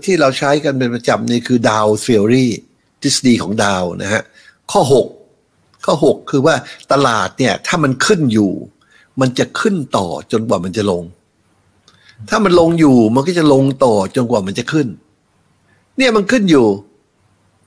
[0.05, 2.51] ที่เราใช้กันเป็นประจำนี่คือดาวเ h อรี่
[3.03, 4.23] ทฤษฎีของดาวนะฮะ
[4.73, 4.83] ข้อ
[5.33, 6.55] 6 ข้อ 6 คือว่า
[6.93, 8.53] ตลาดเนี่ยถ้ามันขึ้นอยู่
[9.21, 11.05] มันจะขึ้นต่อจนกว่ามันจะลง
[12.29, 14.89] ถ้ามันลงอยู่มันก็จะลงต่อจนกว่ามันจะขึ้น
[15.97, 16.67] เนี่ยมันขึ้นอยู่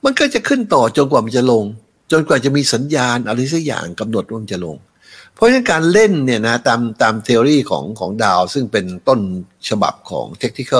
[0.04, 1.64] มันก็จะขึ้นต่อจนกว่ามันจะลง
[2.12, 4.76] จนกว่าจะมีสัญญาณอะไรสักอย่างกำหนดว่ามันจะลง
[5.34, 9.20] เพราะฉะนั้นการเล่นเนี่ยนะตามตามเทฤษฎีของของดาวซึ่งเป็นต้น
[9.68, 10.72] ฉบับของเทคนิค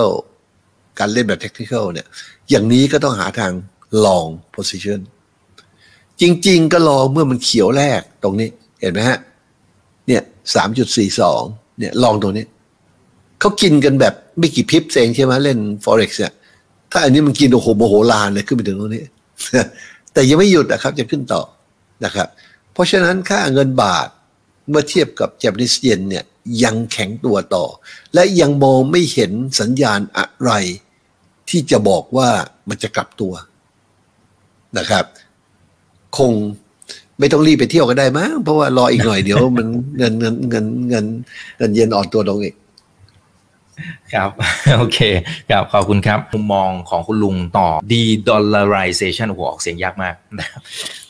[0.98, 2.06] การเล่นแบบเทคนิคเนี่ย
[2.50, 3.52] อย่างนี้ก็ต้องหาทาง
[4.04, 5.00] long position
[6.20, 8.48] จริง ๆ ก็รองเมื่อมันเขียวแรกตรงนี้
[8.80, 9.18] เห็นไหมฮะ
[10.06, 10.22] เนี่ย
[10.54, 11.42] สามจุดสี่สอง
[11.78, 12.44] เนี่ยลองตรงนี้
[13.40, 16.32] เขากินกันแบบไม่กี่พิบเองใช่ไหมเล่น forex เนี่ย
[16.92, 19.04] ถ้าอันนี้มันกินโอ้โหโมโหลานเลยขึ้นไปถึงตรงนี้
[20.12, 21.42] แต่ยังไม่หยุดนะครับจะขึ้นต่อ
[22.04, 22.28] นะครับ
[22.72, 24.08] เพราะฉะนั้นค่าเงินบาท
[24.70, 26.24] เมื่อเทียบกับ Japanese yen เนี่ย
[26.64, 27.64] ยังแข็งตัวต่อ
[28.14, 30.52] และยังมองไม่เห็นสัญญาณอะไร
[31.50, 32.28] ที่จะบอกว่า
[32.68, 33.32] มันจะกลับตัว
[34.78, 35.04] นะครับ
[36.18, 36.32] คง
[37.18, 39.66] ไม่ต้องรีบไปเที่ยวก็ได้มั้งเพราะว่ารออีกหน่อยเดี๋ยวมัน
[39.98, 41.06] เงินเงินเงินเงิน
[41.58, 42.54] เงินเย็นอ่อนตัวลงอีก
[44.14, 44.30] ครับ
[44.78, 44.98] โอเค
[45.50, 50.62] ครับขอบคุณครับมุมมองของคุณลุงต่อ de-dollarization โอ้โหออกเสียงยากมากนะครับ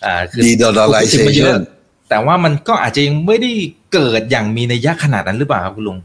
[0.04, 1.60] อ่าคือ de-dollarization พูดถึงมาเยอะ
[2.08, 3.52] แต่ว่ามันก็อาจจะยังไม่ได้
[3.92, 5.98] เกิดอย่างมีนัยยะขนาดนั้นหรือเปล่าครับคุณลุง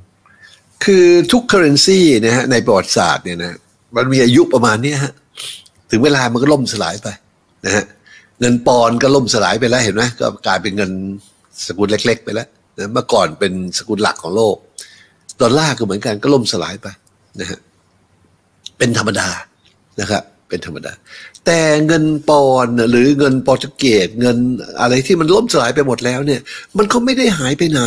[0.83, 3.57] คือทุก currency นะฮะในประวัติศาสตร์เนี่ยนะ
[3.95, 5.13] มันมีอายุประมาณเนี้ยฮะ
[5.91, 7.07] ถึงเวลามันก็ล่มสลายไป
[7.65, 7.85] นะฮะ
[8.39, 10.91] เงินปอนด์ก็ล่มสลายไปแล้วเห็นไหมก็กลายเป็นเงิน
[11.67, 12.47] สกุลเล็ก ๆ ไปแล้ว
[12.77, 14.55] นะเมื่อก่อนเป็นสกุลหลักของโลก
[15.41, 16.87] ดอลลาร์ก็เหมือนกันก็ล่มสลายไป
[17.39, 17.59] นะฮะ
[18.77, 19.27] เป็นธรรมดา
[19.99, 20.91] นะครับเป็นธรรมดา
[21.45, 24.37] แต่เงินปอนหรือเงินโปรตุเกสเงิน
[24.81, 26.41] อะไรที่มันล่มสลายไปหมดแล้วเนี่ย
[26.77, 27.81] มันก็ไม่ได้หายไปไหน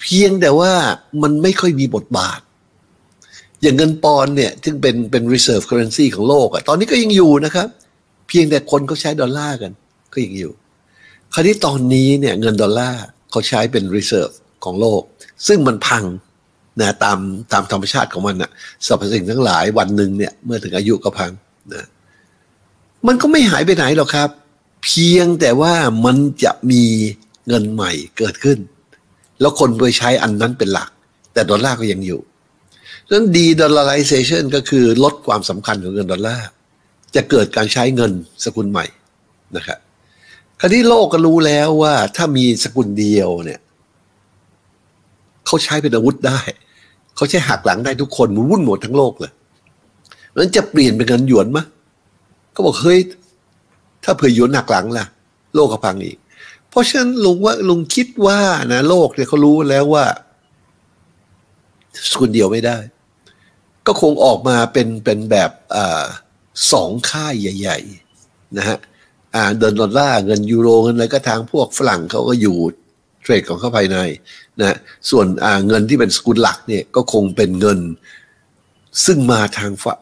[0.00, 0.72] เพียงแต่ว่า
[1.22, 2.40] มันไม่ค่อยมีบทบาท
[3.62, 7.68] อย่างเงินปอนเนี่ยซึ่งเป็นเป็น reserve currency ของโลกอะตอนนี้ก็ยังอยู่นะครับ
[8.28, 9.72] เพียงแต่คนเขาใช้ดอลลาร์กัน
[10.12, 10.52] ก็ยังอยู่
[11.34, 14.34] คราวนี้ตอนนี้เนี่ยเงินดอลลาร์เขาใช้เป็น reserve
[14.64, 15.02] ของโลก
[15.46, 16.04] ซึ่งมันพัง
[16.80, 17.18] นะตาม
[17.52, 18.50] ตามธรรมชาติของมันนะ
[18.86, 21.30] สรรพสิ่งทั้งหลายวันหนึ่งเนี่ยเมื่อถึงอายุก็พัง
[21.72, 21.86] นะ
[23.06, 24.30] มันก็ไม่หายไปไหนหรอกครับ
[24.84, 25.74] เพียงแต่ว่า
[26.04, 26.84] มันจะมี
[27.48, 28.58] เงินใหม่เกิดขึ้น
[29.40, 30.90] แล้วคนไปใช้อันนั้นเป็นหลัก
[31.32, 32.20] แต่ดอลลาร์ก็ยังอยู่
[33.06, 36.48] ดังนั้น de-dollarization ก็คือลดความสำคัญของเงินดอลลาร์
[37.14, 38.12] จะเกิดการใช้เงิน
[38.44, 38.86] สกุลใหม่
[39.56, 39.78] นะครับ
[40.60, 43.60] คราวนี้โลกก็รู้แล้วว่าถ้ามีสกุลเดียวเนี่ย
[45.46, 46.40] เขาใช้เป็นอาวุธได้
[47.16, 49.32] เขาใช้หักหลังได้ทุกคนมันวุ่นหมดทั้งโลกเลย
[50.36, 51.64] นั้นจะเปลี่ยนเป็นเงินหยวนมะ
[52.54, 53.00] ก็บอกเฮ้ย
[54.04, 55.06] ถ้าเผื่อหยวนหักหลังล่ะ
[55.54, 56.18] โลกก็พังอีก
[56.68, 58.40] เพราะฉะนั้นลุงว่าลุงคิดว่า
[58.72, 60.04] นะโลกเนี่ยเขารู้แล้วว่า
[62.10, 62.78] สกุลเดียวไม่ได้
[63.86, 65.76] ก็คงออกมาเป็นเป็นแบบอ
[66.72, 67.78] สองค่ายใหญ่
[68.18, 68.78] ๆ นะฮะ
[69.58, 72.56] เดินดอลลาร์เงินยูโรเงินอะไรก็ทางพวกฝรั่งเขาก็อยู่
[73.22, 73.96] เทรดของเขาภายใน
[74.60, 74.76] นะ
[75.10, 75.26] ส่วน
[75.66, 77.78] เงินที่เป็นสกุลหลักเนี่ยก็คงเป็นเงิน
[79.04, 79.98] ซึ่งมาทางฝั่ง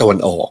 [0.00, 0.48] ตะวันออก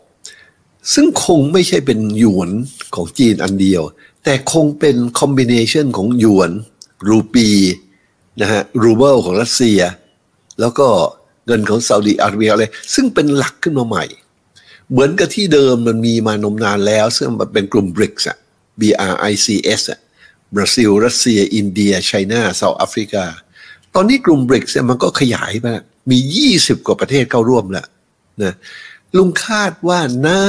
[0.94, 2.50] ซึ่งคงไม่ใช่เป็นหยวน
[2.96, 3.82] ของจีนอันเดียว
[4.24, 6.52] แต่คงเป็นคอมบิเนชันของหยวน
[7.10, 7.50] รูปี
[8.42, 9.80] นะฮะรูเบิลของรัสเซีย
[10.60, 10.88] แล้วก็
[11.48, 14.06] เงินของซาอุดิอาระเบียอะไรซึ่งเป็นหลักขึ้นมาใหม่
[14.92, 18.38] เหมือนกับที่เดิมมันมีมานมนานแล้ว ซึ่งมันเป็นกลุ่ม BRICS อะ
[18.80, 20.00] BRICS อะ
[20.56, 23.26] บราซิล รัสเซีย อินเดียไชน่าเซาท์แอฟริกา
[23.96, 25.66] ตอนนี้กลุ่ม BRICS เนี่ยมันก็ขยายไป
[26.12, 26.18] มี
[26.54, 27.88] 20 กว่าประเทศเข้าร่วมแล้ว
[28.44, 28.54] นะ
[29.18, 30.46] ลุงคาดว่าน่า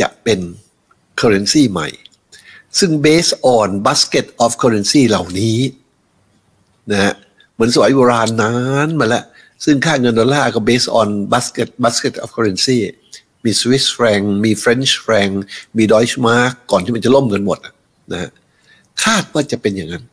[0.00, 0.40] จะเป็น
[1.20, 1.88] currency ใหม่
[2.78, 5.58] ซึ่ง based on basket of currency เหล่านี้
[6.90, 7.14] นะฮะ
[7.54, 8.54] เหมือนสมัยโบราณนา
[8.86, 9.24] นมาแล้ว
[9.64, 12.78] ซึ่งค่าเงินดอลลาร์ก็ based on basket basket of currency
[13.44, 15.32] มี Swiss franc มี French franc
[15.76, 17.58] มี Deutsche Mark ก่อนที่มันจะล่มกันหมด
[18.12, 18.30] นะฮะ
[19.04, 20.04] คาดว่าจะเป็นอย่างนั้น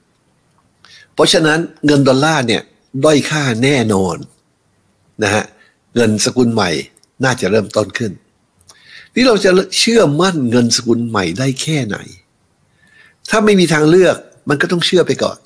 [1.13, 2.61] เพราะฉะนั้นเงินดอลลาร์เนี่ย
[3.03, 4.17] ด้อยค่าแน่นอน
[5.23, 5.43] นะฮะ
[5.95, 6.69] เงินสกุลใหม่
[7.23, 8.11] น่าจะเริ่มต้นขึ้น
[9.13, 11.97] นี่เราจะเชื่อมั่นเงินสกุลใหม่ได้แค่ไหน
[13.29, 14.15] ถ้าไม่มีทางเลือก
[14.49, 15.37] มันก็ต้องเชื่อไปก่อน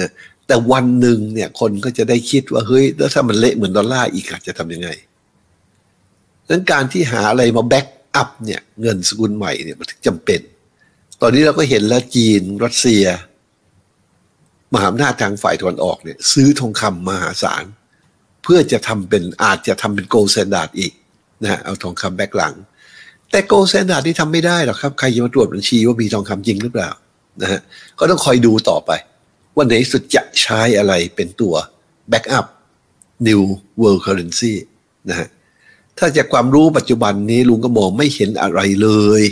[0.00, 0.10] นะ
[0.46, 4.88] แต่วันหนึ่งเนี่ยคนก็จะได้คิดว่าเฮ้ยแล้วถ้ามันเละเหมือนดอลลาร์อีกอะจะทำยังไง
[6.48, 10.40] นั้นการที่หาอะไรมา back up เนี่ยเงินสกุลใหม่เนี่ยมันถึงจำเป็น
[11.22, 13.04] ตอนนี้เราก็เห็นแล้วจีนรัสเซีย
[14.72, 17.64] มหาอำนาจทางฝ่ายตะวันออกเนี่ยซื้อทองคำมหาศาล
[18.42, 20.92] เพื่อจะทำเป็นอาจจะทำเป็น gold standard อีก
[21.42, 22.54] นะฮะเอาทองคำ back หลัง
[23.30, 26.90] แต่ gold standard ที่ทำไม่ได้หรอกครับ ใครจะมาตรวจบัญชีว่ามีทองคำจริงหรือเปล่า
[27.42, 27.60] นะฮะ
[27.98, 28.90] ก็ต้องคอยดูต่อไป
[29.54, 31.54] ว่าในสุดจะใช้อะไรเป็นตัว
[32.08, 32.46] back up
[33.26, 33.42] new
[33.80, 34.52] world currency
[35.08, 35.28] นะฮะ
[35.98, 38.88] ถ้าจากความรู้ปัจจุบันนี้ลุงก็มองไม่เห็นอะไรเล
[39.20, 39.22] ย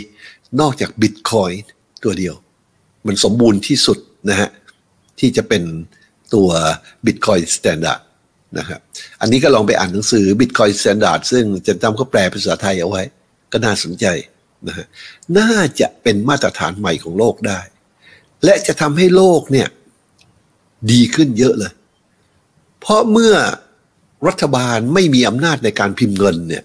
[0.59, 1.51] นอกจากบิตคอยน์
[2.05, 2.35] ตัวเดียว
[3.07, 3.97] มันสมบูรณ์ที่สุด
[4.29, 4.49] นะฮะ
[5.19, 5.63] ที่จะเป็น
[6.33, 6.49] ตัว
[7.05, 8.01] Bitcoin Standard
[8.57, 8.79] นะครับ
[9.21, 13.03] อันนี้ก็ลองไปอ่านหนังสือ Bitcoin Standard ซึ่งจะจำเขาแปลภาษาไทยเอาไว้
[13.51, 14.05] ก็น่าสนใจ
[14.67, 14.85] นะฮะ
[15.37, 17.59] น่าจะเป็นมาตรฐานใหม่ของโลกได้
[18.45, 19.67] และจะทำให้โลกเนี่ย
[20.91, 21.73] ดีขึ้นเยอะเลย
[22.79, 23.33] เพราะเมื่อ
[24.27, 26.63] รัฐบาลไม่มีอำนาจในการพิมพ์เงินเนี่ย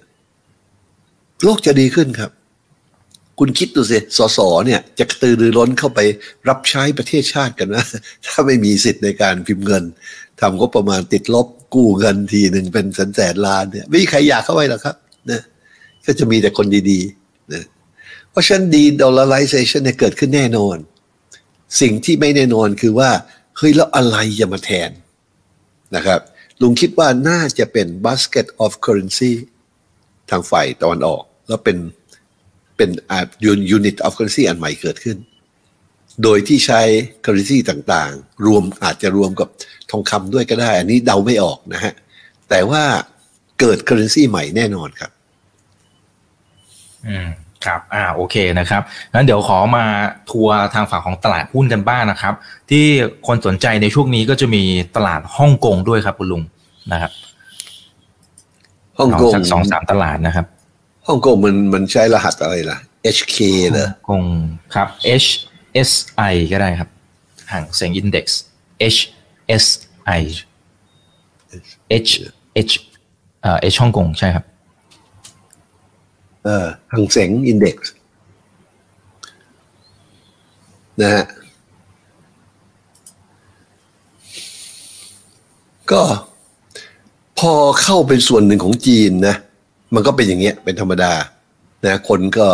[1.44, 2.30] โลกจะดีขึ้นครับ
[3.42, 6.00] คุณคิดดูสิสสเนี่ยจะกระตือรือร้นเข้าไป
[6.48, 7.84] รับใช้ประเทศชาติกันนะ
[8.26, 9.84] ถ้าไม่มีสิทธิ์ในการพิมพ์เงิน
[10.40, 14.96] ทำก็ประมาณติดลบกู้เงินทีหนึ่งเป็นแสนแสนล้านเนี่ยไม่มีใครอยากเข้าไปหรอกครับ
[15.30, 15.40] นะ
[16.06, 17.64] ก็จะมีแต่คนดีๆนะ
[18.30, 20.76] เพราะฉะนั้นดี dollarization เนี่ยเกิดขึ้นแน่นอน
[21.80, 23.10] สิ่งที่ไม่แน่นอนคือว่า
[23.56, 24.90] เฮ้ยแล้วอะไรจะมาแทน
[25.96, 26.20] นะครับ
[26.60, 29.32] ลุงคิดว่าน่าจะเป็น basket of currency
[30.30, 31.76] ทางฝ่ายตะวันออก แล้วเป็น
[32.80, 32.90] เป็น
[33.70, 35.16] ยูนิต of currency อันใหม่เกิดขึ้น
[36.22, 36.80] โดยที่ใช้
[37.24, 39.48] currency ต่างๆ รวมอาจจะรวมกับ
[39.90, 41.94] ทองคำด้วยก็ได้ อันนี้เดาไม่ออกนะฮะ
[42.50, 42.82] แต่ว่า
[43.60, 45.10] เกิด currency ใหม่แน่นอนครับ
[47.08, 47.28] อืม
[47.64, 48.82] ครับ อ่า โอเคนะครับ
[49.14, 49.84] งั้นเดี๋ยวขอมา
[50.30, 52.34] ทัวร์ทางฝั่งของตลาดหุ้นกันบ้างนะครับ
[52.70, 52.84] ที่
[53.26, 54.62] คนสนใจในช่วงนี้ก็จะมี
[54.96, 56.42] ตลาดฮ่องกงด้วยครับคุณลุง
[56.92, 57.12] นะครับ
[58.98, 60.46] ฮ่องกงสักสองสามตลาดนะครับ
[61.06, 62.78] ฮ่องกงมันมันใช้รหัสอะไรล่ะ
[63.16, 63.36] HK
[63.70, 64.24] เหรอฮ่องกง
[64.74, 64.88] ครับ
[65.22, 66.88] HSI ก็ได้ครับ
[67.52, 68.40] ห่างเสียงอินเด็กซ์
[68.94, 70.22] HSI
[72.06, 72.10] H
[72.68, 72.72] H
[73.42, 74.44] เอ่อ H ฮ่องกงใช่ครับ
[76.44, 77.92] เอ่อหังเสงอินเด็กซ์
[81.00, 81.24] นะฮะ
[85.92, 86.02] ก็
[87.38, 89.36] พอเข้าเป็นส่วนหนึ่งของจีนนะ
[89.94, 91.12] มันก็เป็นอย่างเงี้ยเป็นธรรมดา
[91.86, 92.46] นะคนก็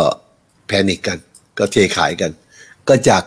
[0.67, 1.17] แพนิกกัน
[1.57, 2.31] ก็เทขายกัน
[2.87, 3.23] ก็จาก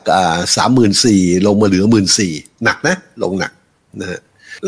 [0.56, 2.32] สามหมื่นสี่ลงมาเหลือหมื่นสี่
[2.64, 3.52] หนักนะ ลงหนัก
[4.00, 4.20] นะฮะ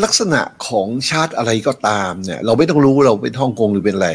[0.03, 4.09] ลักษณะของชาติอะไรก็ตามเนี่ย เราไม่ต้องรู้เราเป็นฮ่องกงหรือเป็นอะไร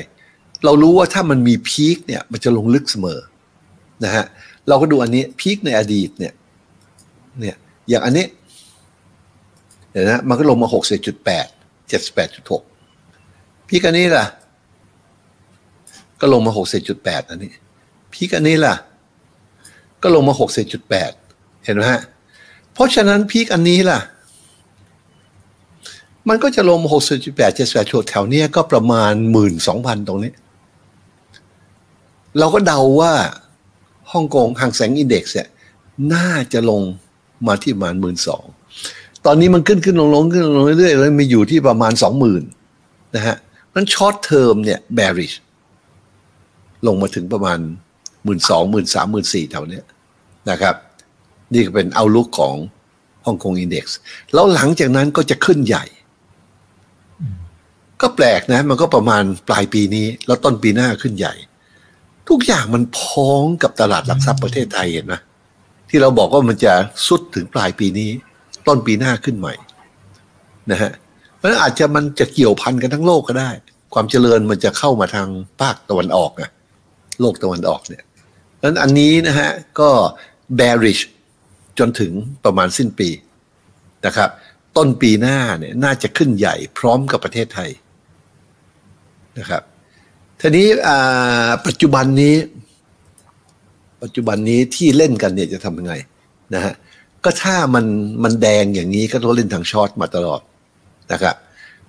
[0.64, 3.20] เรารู้ว่าถ้ามันมีพีคเนี่ย มันจะลงลึกเสมอ
[4.04, 4.24] นะฮะ
[4.68, 6.32] เราก็ดูอันนี้พีคในอดีตเนี่ย
[7.40, 7.56] เนี่ย
[7.88, 8.26] อย่างอันนี้
[9.90, 11.46] เดี๋ยวนะมันก็ลงมาหกสิบจุดแปด
[11.88, 12.62] เจ็ดสิบแปดจุดหก
[13.68, 14.26] พีคอันนี้ล่ะ
[16.20, 17.52] ก็ลงมาหกสิบจุดแปดอันนี้
[18.12, 18.74] พีคอันนี้ล่ะ
[20.02, 21.10] ก็ลงมาหกสิบจุดแปด
[21.64, 22.00] เห็นไหมฮะ
[22.72, 24.00] เพราะฉะนั้นพีคอันนี้ล่ะ
[26.28, 30.32] มันก็จะลงมาหกสิบจุดแปดเจ็ดสิบแปดแถวเนี้ยก็ประมาณหมื่นสองพันตรงนี้
[32.38, 33.12] เราก็เดาว่า
[34.12, 35.48] ฮ่องกงห่างแสงอินเด็กซ์เนี่ย
[36.14, 36.82] น่าจะลง
[37.46, 38.44] มาที่ประมาณหมื่นสอง
[39.26, 42.42] ตอนนี้มันขึ้นขึ้นลงลงขึ้นลงเรื่อยๆแล้วมาอยู่ที่ประมาณสองหมื่น
[43.14, 43.36] นะฮะ
[43.74, 45.36] นั้น short term เนี่ย bearish
[46.86, 47.58] ลงมาถึงประมาณ
[48.24, 49.84] หมื่นสองหมื่นสามหมื่นสี่แถวเนี้ย
[50.50, 50.74] นะครับ
[51.52, 52.56] นี่ก็เป็น outlook ของ
[53.26, 53.98] ฮ่องกง index
[54.34, 55.84] แล้วหลังจากนั้นก็จะขึ้นใหญ่
[58.00, 61.34] ก็แปลกนะ มันก็ประมาณปลายปีนี้ แล้วต้นปีหน้าขึ้นใหญ่
[62.28, 65.14] ทุกอย่างมันพ้องกับตลาดหลักทรัพย์ประเทศไทยเห็นไหม
[65.88, 66.72] ที่เราบอกว่ามันจะ
[67.06, 68.10] สุดถึงปลายปีนี้
[68.66, 69.54] ต้นปีหน้าขึ้นใหม่
[70.70, 70.92] นะฮะ
[71.36, 73.50] เพราะฉะนั้นอาจจะมันจะเกี่ยวพันกันทั้งโลกก็ได้
[73.94, 75.28] ความเจริญมันจะเข้ามาทาง
[75.60, 76.50] ภาคตะวันออกอะ
[77.20, 78.04] โลกตะวันออกเนี่ย
[78.62, 79.50] นั้นอันนี้นะฮะ
[79.80, 79.90] ก็
[80.58, 81.02] bearish
[81.78, 82.12] จนถึง
[82.44, 83.08] ประมาณสิ้นปี
[84.06, 84.30] นะครับ
[84.76, 87.70] ต้นปีหน้าเนี่ยน่าจะขึ้นใหญ่พร้อมกับประเทศไทย
[89.38, 89.62] นะครับ
[90.40, 90.66] ทีนี้
[91.66, 92.34] ปัจจุบันนี้
[94.02, 95.94] ปัจจุบันนี้ที่เล่นกันเนี่ยจะทำยังไง
[96.54, 96.74] นะฮะ
[97.24, 97.86] ก็ถ้ามัน
[98.22, 100.40] มันแดงอย่างนี้ก็ต้องเล่นทาง short มาตลอด
[101.12, 101.36] นะครับ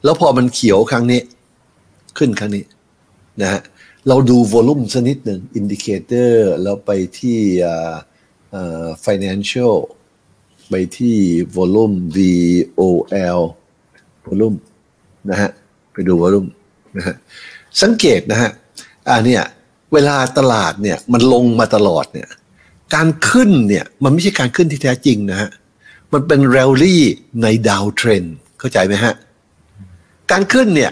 [0.03, 1.21] แล้วพอมันเขียวครั้งนี้
[2.17, 2.63] ขึ้นครั้งนี้
[3.41, 3.61] นะฮะ
[4.07, 7.39] เราดู volume สักนิดหนึ่ง indicator แล้วไปที่
[9.05, 9.75] financial
[10.69, 11.17] ไปที่
[11.55, 13.39] volume VOL
[14.27, 14.57] volume
[15.29, 15.49] นะฮะ
[15.93, 16.49] ไปดู volume
[16.97, 17.15] นะฮะ
[17.81, 18.51] สังเกตนะฮะ
[19.07, 19.43] อ่าเนี่ย
[19.93, 22.29] เวลาตลาดเนี่ย มันลงมาตลอดเนี่ย
[22.95, 25.49] การขึ้นเนี่ย มันไม่ใช่การขึ้นที่แท้จริงนะฮะ
[26.13, 27.03] มันเป็นแรลลี่
[27.41, 28.23] ใน downtrend
[28.59, 29.13] เข้าใจไหมฮะ
[30.31, 30.91] การขึ้นเนี่ย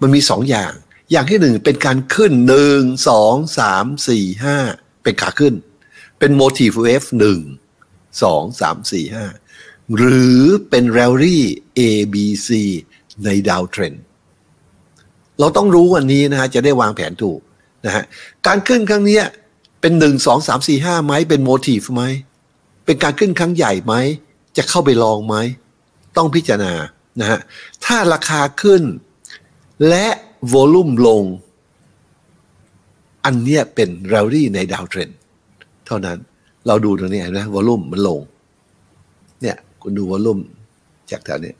[0.00, 0.72] มันมีสองอย่าง
[1.10, 4.56] อย่างที่หนึ่งเป็นการขึ้นหนึ่งสองสามสี่ห้า
[5.02, 5.54] เป็นขาขึ้น
[6.18, 7.40] เป็น motive wave หนึ่ง
[8.22, 9.26] สองสามสี่ห้า
[9.96, 10.40] หรือ
[10.70, 11.44] เป็น rally
[11.78, 11.80] A
[12.14, 12.48] B C
[13.24, 13.94] ใน downtrend
[15.40, 17.40] เราต้องรู้วันนี้นะฮะจะได้วางแผนถูก
[17.86, 18.04] นะฮะ
[18.46, 19.20] การขึ้นครั้งนี้
[19.80, 22.02] เป็นหนึ่งสองสามสี่ห้าไหมเป็น motive ไหม
[22.84, 23.94] เป็นการขึ้นครั้งใหญ่ไหม
[24.56, 25.36] จะเข้าไปลองไหม
[26.16, 26.74] ต้องพิจารณา
[27.20, 27.38] นะฮะ
[27.84, 28.82] ถ้าราคาขึ้น
[29.88, 30.06] และ
[30.46, 31.22] volume ลง
[33.24, 35.10] อันเนี้ยเป็นแรลลี่ใน downtrend
[35.86, 36.18] เท่านั้น
[36.66, 38.20] เราดูตรงนี้นะวอลุ่มมันลง
[39.42, 40.38] เนี่ย คุณดูวอลุ่ม
[41.10, 41.52] จากแถวนี้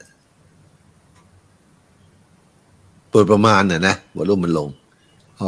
[3.11, 4.69] เปิดประมาณน่ะนะวอลุ่มมันลง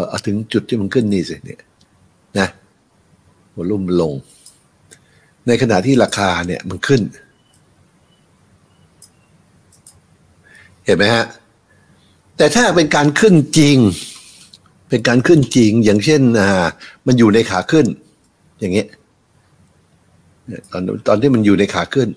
[0.09, 1.61] เอาถึงจุดที่มันขึ้นนี่สิเนี่ย
[2.39, 2.49] นะ
[3.57, 4.13] วอลุ่มมันลง
[5.47, 7.03] ในขณะที่ราคาเนี่ยมันขึ้น
[10.85, 11.25] เห็นไหมฮะ
[12.41, 13.77] แต่ถ้าเป็นการขึ้นจริง
[14.89, 16.67] เป็นการขึ้นจริง อย่างเช่นอ่า
[17.07, 17.87] มันอยู่ในขาขึ้น
[18.61, 18.89] อย่างเงี้ย
[20.71, 22.09] ตอนตอนที่มันอยู่ในขาขึ้น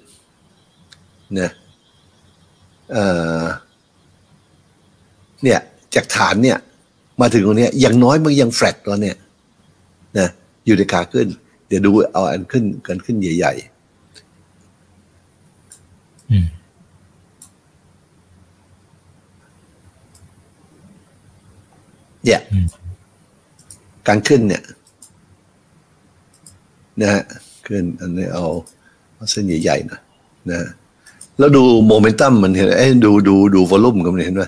[1.39, 1.49] นะ
[5.43, 5.59] เนี่ย
[5.95, 6.57] จากฐานเนี่ย
[7.21, 9.15] มาถึงตรงนี้อย่างน้อยมันยังแฟลตตอนเนี้ย
[10.17, 10.27] นะ
[10.65, 11.27] อยู่ในขาขึ้น
[11.67, 13.63] เดี๋ยวดูเอาอันขึ้นกันขึ้นใหญ่ ๆ
[22.25, 22.41] เนี่ย
[24.07, 24.63] การขึ้นเนี่ย
[27.01, 27.23] นะฮะ
[27.67, 28.45] ขึ้นอันนี้เอา
[29.15, 29.99] เอาเส้นใหญ่ๆนะ
[30.49, 30.59] นะ
[31.37, 34.43] แล้วดูโมเมนตัมมันเห็นไอ้ดูดูดู volume กันเห็นไหม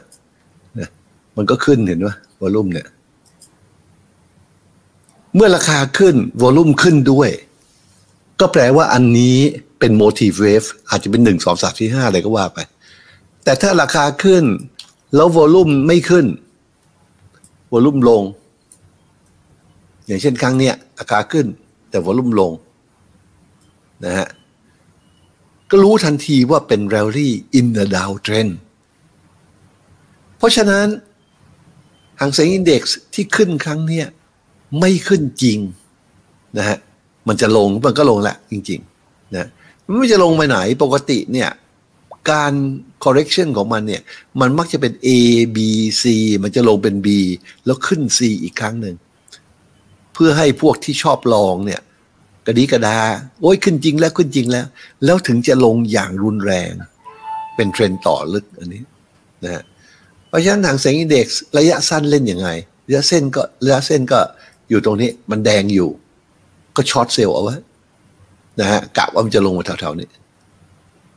[0.80, 0.90] นะ
[1.36, 2.10] มันก็ขึ้นเห็นไหม
[2.42, 2.88] volume เนี่ย
[5.36, 7.30] เมื่อราคาขึ้น volume ขึ้นด้วย
[8.40, 9.38] ก็แปลว่าอันนี้
[9.80, 12.60] เป็น motive wave อาจจะเป็นหนึ่งสองสามสี่ห้าอะไรก็ว่าไป
[13.44, 14.44] แต่ถ้าราคาขึ้น
[15.16, 16.26] แล้ววอลลุ่มไม่ขึ้น
[17.76, 18.24] วอลุ่มลง
[20.06, 21.46] อย่างเช่นครั้งเนี้ยราคาขึ้น
[21.90, 22.52] แต่วอลุ่มลง
[24.06, 24.28] นะฮะ
[25.70, 28.54] ก็รู้ทันทีว่าเป็น rally in the downtrend
[30.38, 30.88] เพราะฉะนั้น
[32.20, 34.06] หางเสียงอินเด็กซ์ที่ขึ้นครั้งเนี้ย
[34.80, 35.60] ไม่ขึ้นจริง
[36.58, 36.78] นะฮะ
[37.28, 39.48] มันจะลงมันก็ลงแหละจริงๆนะ
[39.86, 41.50] มันไม่จะลงไปไหนปกติเนี่ย
[42.32, 42.54] การ
[43.06, 44.02] correction ของมันเนี่ย
[44.42, 45.10] มันมักจะเป็น A
[45.56, 45.58] B
[46.02, 46.04] C
[46.44, 47.08] มันจะลงเป็น B
[47.66, 48.96] แล้วขึ้น C อีกครั้งหนึ่ง
[50.14, 51.82] เพื่อให้พวกที่ชอบลองเนี่ย
[52.46, 53.00] กระดีกระดา
[53.42, 54.66] โอ้ยขึ้นจริงแล้วขึ้นจริงแล้ว
[55.06, 56.72] แล้วถึงจะลงอย่างรุนแรง
[57.56, 58.84] เป็นเทรนต่อลึกอันนี้
[59.44, 59.64] นะฮะ
[60.28, 62.50] เพราะฉะนั้นหางเสียงอินเด็กซ์ระยะสั้นเล่นยังไง
[62.88, 64.20] ระยะเส้นก็ระยะเส้นก็
[64.70, 65.90] อยู่ตรงนี้มันแดงอยู่
[66.76, 67.56] ก็ short sell เอาไว้
[68.60, 70.08] นะฮะกะว่ามันจะลงมาแถวๆนี้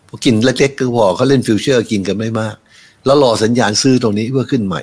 [0.09, 2.56] พอกินเล็กๆก็พอเขาเล่น future กินกันไม่มาก
[3.04, 4.82] แล้วรอสัญญาณซื้อตรงนี้เพื่อขึ้นใหม่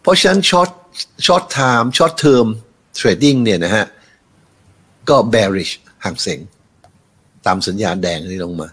[0.00, 0.68] เพราะฉะนั้น short
[1.26, 2.46] short time short term
[2.96, 3.86] trading เนี่ยนะฮะ
[5.08, 5.72] ก็ bearish
[6.04, 6.40] ฮั่งเส็ง
[7.46, 8.68] ตามสัญญาณแดงนี้ลงมา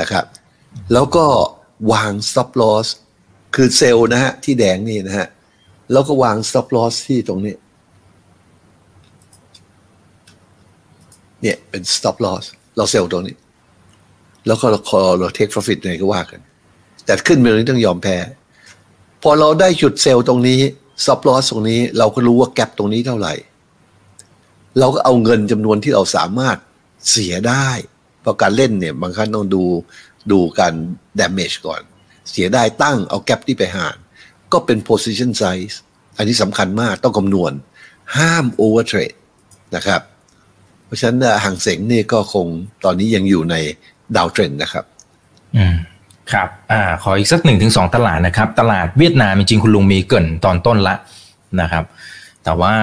[0.00, 0.24] นะครับ
[0.92, 1.26] แล้วก็
[1.92, 2.86] วาง stop loss
[3.54, 5.28] คือเซลล์นะฮะ ที่แดงนี่นะฮะ
[5.92, 7.54] แล้วก็วาง stop loss ที่ตรงนี้
[11.42, 12.44] เนี่ยเป็น stop loss
[12.76, 13.36] เราเซลล์ตรงนี้
[14.46, 16.40] แล้วก็เราคอเรา take profit ไงก็ว่ากัน
[17.04, 18.16] แต่ขึ้นไปตรงนี้ต้องยอมแพ้
[19.22, 20.60] พอเราได้จุดเซลล์ตรงนี้
[21.02, 23.34] stop loss ตรงนี้ เราก็รู้ว่าแกลบตรงนี้เท่าไหร่
[24.78, 26.56] เราก็เอาเงินจำนวนที่เราสามารถ
[27.10, 27.68] เสียได้
[28.20, 29.64] เพราะการเล่นเนี่ย บางครั้งต้องดู
[30.30, 30.74] ดูการ
[31.20, 31.82] damage ก่อน
[32.30, 33.96] เสียได้ตั้งเอาแกลบที่ไปหาร
[34.52, 35.76] ก็เป็น position size
[36.16, 37.52] อันนี้สำคัญมากต้องคำนวณ
[38.16, 39.16] ห้าม over trade
[39.76, 40.00] นะครับ
[40.84, 42.46] เพราะฉะนั้นห่างเสงนี่ก็คง
[42.84, 43.56] ตอนนี้ยังอยู่ใน
[44.16, 44.84] ดาวเทรนนะครับ
[45.56, 45.74] อืม
[46.32, 50.94] ครับอ่าขออีกสักหนึ่งถึงสองตลาดนะครับ ตลาดเวียดนามจริงๆคุณลุงมีเกรินตอนต้นละ
[51.60, 51.84] นะครับ
[52.44, 52.74] แต่ว่า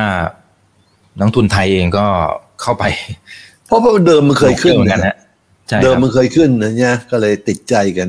[1.19, 2.05] นักทุนไทยเองก็
[2.61, 2.83] เข้าไป
[3.67, 5.17] เพราะว่าเดิมมันเคยขึ้นเหมือนกันนะฮะ
[5.69, 8.07] ใช่เดิมครับมันเคยขึ้นนะเนี่ยก็เลยติดใจกัน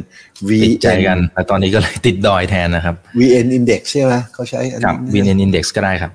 [0.64, 6.12] ติดใจกันแต่ตอนนี้ก็เลยติดดอยแทนนะครับ VN Index ใช่ไหมเขาใช้อันครับนี้ VN Index ก็ได้ครับ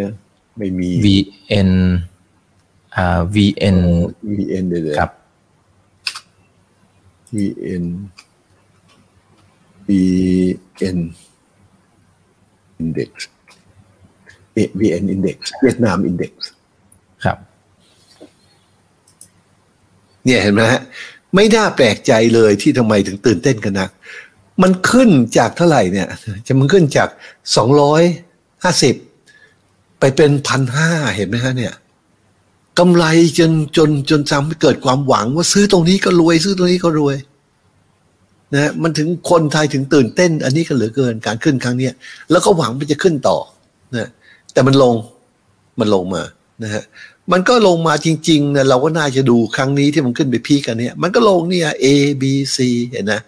[0.00, 0.12] นะ
[0.58, 1.70] ไม่มี VN
[2.96, 3.78] อ่า VN
[4.36, 5.10] VN เดี๋ยวๆครับ
[7.34, 7.86] VN
[9.88, 10.98] VN
[12.82, 13.10] Index
[14.54, 16.32] เอ๊ะ VN Index เวียดนาม Index
[17.24, 17.38] ครับ
[20.24, 20.82] เนี่ยเห็นไหมฮะ
[21.34, 23.88] ไม่น่าแปลกใจเลยที่ทำไมถึงตื่นเต้นกันนะ
[24.62, 26.08] มันขึ้นจากเท่าไหร่เนี่ย
[26.46, 27.08] จะมันขึ้นจาก
[27.56, 28.02] สองร้อย
[28.64, 28.94] ห้าสิบ
[30.00, 31.74] ไปเป็นพันห้าเห็นไหมฮะเนี่ย
[32.78, 33.04] กำไร
[33.38, 37.16] จนจนจนทำให้เกิดความหวังว่าซื้อตรงนี้ก็รวย ซื้อตรงนี้ก็รวย
[38.54, 41.92] นะมันถึงคนไทยถึงตื่นเต้น อันนี้ก็เหลือเกินการขึ้นครั้งเนี้ย
[42.30, 43.38] แล้วก็หวังมันจะขึ้นต่อ
[43.96, 44.08] นะ
[44.52, 44.94] แต่มันลง
[45.80, 46.22] มันลงมา
[46.62, 46.82] นะฮะ
[47.32, 51.86] มันก็ลงมาจริงๆนะเราก็น่าจะดูครั้งนี้ที่มันขึ้นไปพีกันเนี่ยมันก็ลงเนี่ย A
[52.22, 52.24] B
[52.56, 52.58] C
[52.90, 53.20] เห็นนะ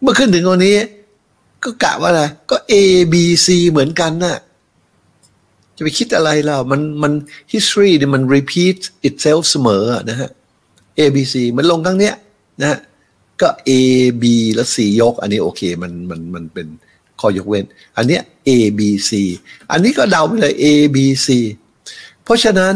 [0.00, 0.76] เมื่อขึ้นถึงตรงนี้
[1.64, 2.74] ก็กะว่าอะไรก็ A
[3.12, 3.14] B
[3.46, 4.36] C เหมือนกันน่ะ
[5.80, 7.12] จะไปคิดอะไรล่ะมันมัน
[7.52, 10.30] history เนี่ยมัน repeat itself เสมอนะฮะ
[10.98, 12.14] A B C มันลงครั้งเนี้ย
[12.60, 12.78] นะฮะ
[13.40, 13.70] ก็ A
[14.22, 14.24] B
[14.54, 16.66] แล้ว C ยก อันนี้โอเค มันมันมันเป็น
[17.20, 17.64] ข้อยกเว้น
[17.96, 19.10] อันเนี้ย A B C
[19.70, 21.28] อันนี้ก็เดาไปเลย A B C
[22.24, 22.74] เพราะฉะนั้น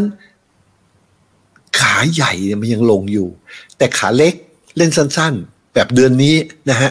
[1.78, 3.28] ขาใหญ่เนี่ยมันยังลงอยู่
[3.76, 4.34] แต่ขาเล็ก
[4.76, 6.36] เล่นสั้นๆ แบบเดือนนี้
[6.70, 6.90] นะฮะ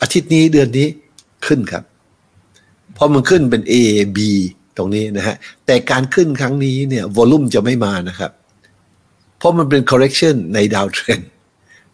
[0.00, 0.86] อาทิตย์นี้เดือนนี้
[1.46, 1.84] ขึ้นครับ
[2.94, 3.74] เพราะมันขึ้นเป็น A
[4.16, 4.18] B
[4.80, 8.30] ตรงนี้นะฮะแต่การขึ้นครั้งนี้เนี่ยวอลุ่มจะไม่มานะครับ
[9.38, 11.20] เพราะมันเป็น correction ในดาวเทรน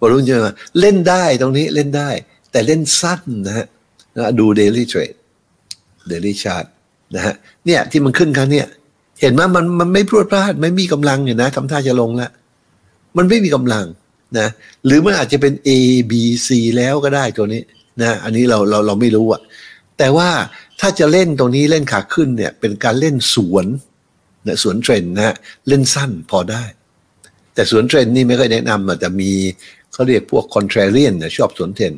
[0.01, 2.11] วอลุ่มจะมาเล่นได้ตรงนี้เล่นได้
[2.51, 3.67] แต่เล่นสั้นนะฮะ
[4.39, 5.17] ดู daily trade
[6.11, 6.67] daily chart
[7.15, 7.35] นะฮะ
[7.67, 8.67] เนี่ยที่มันขึ้นครั้งเนี้ย
[9.21, 12.31] เห็นไหมมันมันไม่พรวดพลาดไม่มีกำลังอยู่นะทำท่าจะลงแล้ว
[13.17, 13.85] มันไม่มีกำลัง
[14.39, 14.49] นะ
[14.87, 15.71] หรือมันอาจจะเป็น A
[16.11, 16.13] B
[16.47, 17.63] C แล้วก็ได้ตัวนี้
[18.01, 19.41] นะอันนี้เราเราเราไม่รู้อะ
[19.99, 20.31] แต่ว่า
[20.81, 23.67] ถ้าจะเล่นตรงนี้เล่นขาขึ้นเนี่ยเป็นการเล่นสวน
[24.47, 25.37] นะสวนเทรนนะฮะ
[25.69, 26.65] เล่นสั้นพอได้
[27.55, 29.31] แต่สวนเทรนนี่ไม่ค่อยแนะนำอะแต่มี
[29.93, 31.93] เขาเรียกพวก contrarian นะชอบสวนเทรน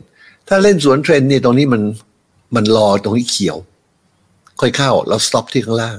[0.49, 1.83] ถ้าเล่นสวนเทรนนี่ตรงนี้มัน
[2.57, 3.59] มันรอตรงนี้เขียว
[4.61, 5.99] ค่อยเข้าแล้ว stop ที่ข้างล่าง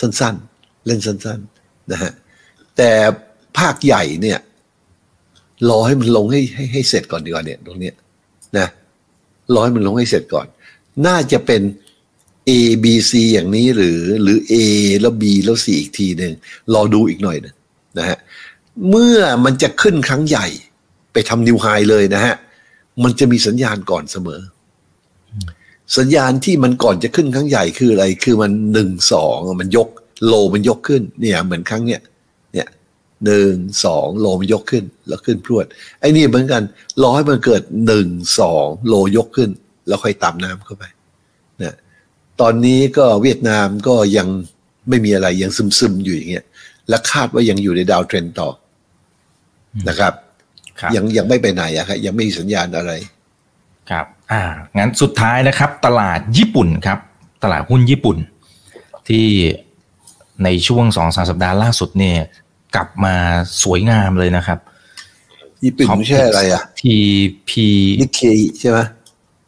[0.00, 2.12] สั้นๆ เล่นสั้นๆนะฮะ
[2.76, 2.90] แต่
[3.58, 4.38] ภาคใหญ่เนี่ย
[5.68, 7.94] รอให้มันลงให้ให้ให้เสร็จก่อนดีกว่าเนี่ย ตรงเนี้ย
[8.58, 8.66] นะ
[9.54, 10.46] รอให้มันลงให้เสร็จก่อน
[11.06, 11.62] น่าจะเป็น
[12.48, 12.50] A
[12.84, 14.54] B C อย่างนี้หรือหรือ A
[15.00, 16.32] แล้ว B แล้ว C อีกทีหนึ่ง
[16.74, 17.54] รอดูอีกหน่อยนึง
[17.98, 18.18] นะฮะ
[18.90, 20.46] เมื่อมันจะขึ้นครั้งใหญ่
[21.12, 22.34] ไปทำนิวไฮเลยนะฮะ
[23.02, 24.40] มันจะมีสัญญาณก่อนเสมอ
[25.98, 29.88] สัญญาณที่มันก่อนจะขึ้นครั้งใหญ่คืออะไร คือมันหนึ่งสองมันยก
[30.26, 32.00] โลมันยกขึ้นเนี่ยเหมือนครั้งเนี้ย
[32.52, 32.68] เนี่ย
[33.24, 35.66] หนึ่งสองโลมันยกขึ้นแล้วขึ้นพรวด
[36.00, 36.62] ไอ้นี่เหมือนกัน
[37.02, 38.08] รอให้มันเกิดหนึ่ง
[38.40, 39.50] สองโลยกขึ้น
[39.88, 40.84] แล้วค่อยตามน้ำเข้าไป
[41.62, 41.74] นะ
[42.40, 44.28] ตอนนี้ก็เวียดนามก็ยัง
[44.88, 46.44] ไม่มีอะไรยังซึมๆอยู่อย่างเงี้ย
[46.88, 48.48] และคาดว่ายังอยู่ในดาวเทรนต่อ
[49.88, 50.12] นะครับ
[50.80, 52.92] ครับยังยังไม่ไปไหนอะครับยังไม่มีสัญญาณอะไร
[53.90, 54.42] ครับ อ่า
[54.78, 56.98] งั้นสุดท้ายนะครับ ตลาดญี่ปุ่นครับ
[57.42, 58.16] ตลาดหุ้นญี่ปุ่น
[59.08, 59.26] ที่
[60.44, 62.18] ในช่วงสองสามสัปดาห์ล่าสุดเนี่ย
[62.74, 63.14] กลับมา
[63.62, 64.58] สวยงามเลยนะครับ
[65.64, 66.94] ญี่ปุ่นไม่ใช่อะไรอะที
[67.48, 67.66] พี
[68.00, 68.20] นิเค
[68.60, 68.78] ใช่ไหม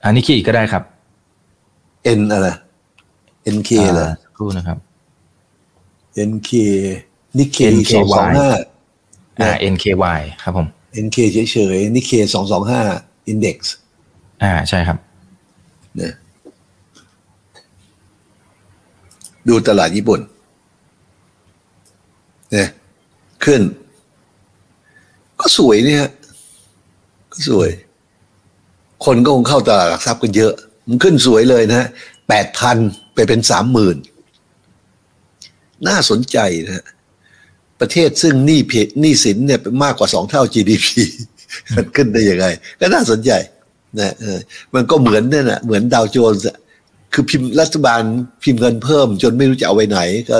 [0.04, 0.82] อันนี้คีก็ได้ครับ
[2.18, 2.48] N อะไร
[3.56, 4.78] NK เหรออ่าสักครู่นะครับ
[6.30, 6.50] NK
[7.38, 8.48] นิเค NKY สองสองห้า
[9.40, 10.66] อ่า NKY ครับผม
[11.04, 12.82] NK เฉยๆนิเคสองสองห้า
[13.32, 13.58] index
[14.42, 14.98] อ่าใช่ครับ
[16.00, 16.12] นะ
[19.48, 20.20] ดูตลาดญี่ปุ่น
[22.52, 22.68] เนี่ย
[23.44, 23.60] ขึ้น
[25.40, 26.10] ก็สวยเนี่ยฮะ
[27.32, 27.70] ก็สวย
[29.04, 30.52] คนก็คงเข้าตลาดหลักทรัพย์กันเยอะ
[30.88, 31.88] มันขึ้นสวยเลยนะ
[32.28, 32.76] แปดพัน
[33.14, 33.96] ไปเป็นสามหมื่น
[35.88, 36.84] น่าสนใจนะฮะ
[37.80, 40.86] ประเทศซึ่งหนี้เพหนี้สินเนี่ยเป็นมากกว่าสองเท่า GDP
[41.76, 42.46] มันขึ้นได้ยังไง
[42.80, 43.30] ก็น่าสนใจ
[43.98, 44.14] นะ
[44.74, 46.44] มันก็เหมือนเนี่ยนะเหมือนดาวโจนส์
[47.12, 48.02] คือพิมพ์รัฐบาล
[48.42, 50.38] พิมพ์เงินเพิ่ม จนไม่รู้จะเอาไว้ไหน ก็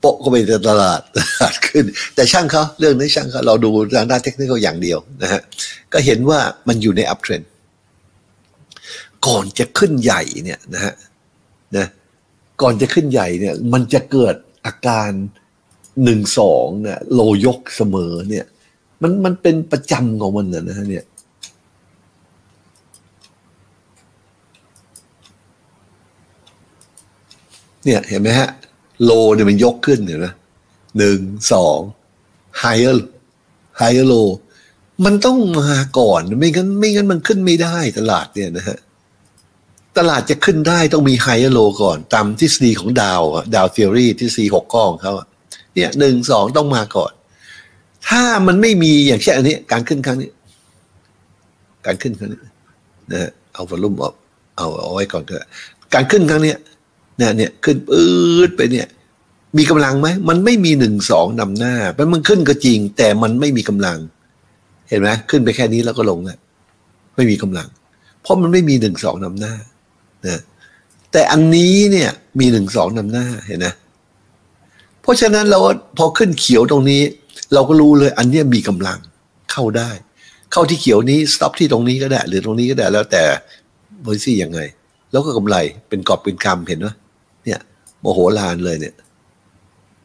[0.00, 5.40] โปะก็ไปในตลาดตลาดขึ้น แต่ช่างเขาเรื่องนี้ช่างเขาเราดูทางด้านเทคนิคอย่างเดียวนะฮะ
[5.92, 7.42] ก็เห็นว่ามันอยู่ในอัพเทรน
[9.26, 10.94] ก่อนจะขึ้นใหญ่เนี่ยนะฮะ
[11.76, 11.86] นะ
[12.62, 14.34] ก่อนจะขึ้นใหญ่เนี่ยมันจะเกิด
[14.66, 15.10] อาการ
[16.04, 18.46] หนึ่งสองเนี่ยโลยกเสมอเนี่ย
[19.02, 21.04] มันมันเป็นประจำของมันนะฮะเนี่ย
[27.84, 28.50] เนี่ยเห็นไหมฮะ
[29.04, 30.26] โลเนี่ยมันยกขึ้นเห็นไหม
[30.98, 31.20] หนึ่ง
[31.52, 31.78] สอง
[32.62, 32.96] higher
[33.80, 34.28] higher low
[35.04, 38.78] มันต้องมาก่อน ไม่งั้น ไม่งั้นมันขึ้นไม่ได้ตลาดเนี่ยนะฮะ
[39.98, 43.22] ตลาดจะขึ้นได้ต้องมี higher low ก่อน ตามทฤษฎีของดาว
[43.54, 45.12] ดาว theory ทฤษฎีหกก้องเขา
[45.74, 47.12] เนี่ยหนึ่งสองต้องมาก่อน
[48.08, 50.30] ถ้ามันไม่มีอย่างเช่นอันนี้ การขึ้นครั้งนี้
[51.86, 52.40] การขึ้นครั้งนี้
[53.12, 54.14] นะเอาวอลลุ่มออก
[54.56, 55.36] เอาเอาไว้ก่อนก็
[55.94, 56.54] การขึ้นครั้งนี้
[57.18, 58.08] เนี่ยเนี่ยขึ้นปื๊
[58.48, 58.86] ดไปเนี่ย
[59.58, 63.98] มีกำลังไหมมันไม่มีหนึ่งสองนำหน้ามันมันขึ้นก็จริง แต่มันไม่มีกำลัง
[64.88, 66.38] เห็นไหมขึ้นไปแค่นี้แล้วก็ลงแล้ว
[67.16, 67.68] ไม่มีกำลัง
[68.22, 69.54] เพราะมันไม่มีหนึ่งสองนำหน้า
[70.26, 70.40] นะ
[71.12, 73.66] แต่อันนี้เนี่ยมีหนึ่งสองนำหน้าเห็นไหม
[75.02, 75.58] เพราะฉะนั้นเรา
[75.98, 77.02] พอขึ้นเขียวตรงนี้
[77.54, 78.98] เราก็รู้เลยอันนี้มีกำลัง
[79.52, 79.90] เข้าได้
[80.52, 83.22] เข้าที่เขียวนี้สต็อปที่ตรงนี้ก็ได้ หรือตรงนี้ก็ได้แล้วแต่
[84.04, 84.60] บริซี่ยังไง
[85.10, 85.56] แล้วก็กำไร
[85.88, 86.88] เป็นกอบเป็นกำเห็นไหม
[87.44, 87.60] เนี่ย
[88.00, 88.94] โมโหลานเลยเนี่ย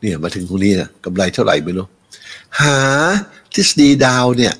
[0.01, 1.87] เนี่ยมาถึงตรงนี้นะกำไรเท่าไหร่ไม่รู้
[2.61, 2.77] หา
[3.55, 4.53] ทฤษฎีดาวเนี่ย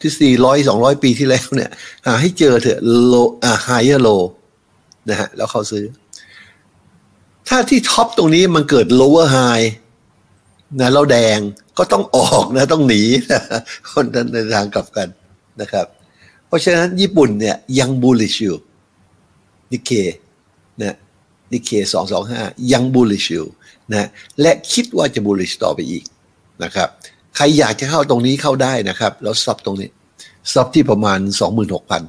[0.00, 1.70] ทฤษฎีร้อยสองร้อยปีที่แล้วเนี่ย
[2.06, 3.14] หาให้เจอเถอะโล
[3.44, 4.08] อ่าไฮเออร์โล
[5.08, 5.84] นะฮะแล้วเขาซื้อ
[7.48, 9.66] ถ้าที่ท็อปตรงนี้มันเกิด lower high
[10.80, 11.38] นะแล้วแดง
[11.78, 13.02] ก็ต้องออกนะต้องหนี
[13.32, 13.42] นะ
[13.92, 15.08] คนนั้นในทางกลับกัน
[15.60, 15.86] นะครับ
[16.46, 18.58] เพราะฉะนั้นญี่ปุ่นเนี่ยยัง bullish อยู่
[19.72, 19.90] นิเค
[20.82, 20.96] นะ
[21.52, 22.40] นิเคสองสองห้า
[22.72, 23.46] ยัง bullish อยู่
[23.92, 24.08] นะ
[24.40, 26.04] และคิดว่าจะ bullish ต่อไปอีก
[26.64, 26.88] นะครับ
[27.36, 29.88] ใครอยากจะเข้าตรงนี้เข้าได้นะครับ แล้ว stop ตรงนี้
[30.50, 31.18] stop ที่ประมาณ
[31.94, 32.00] 26,000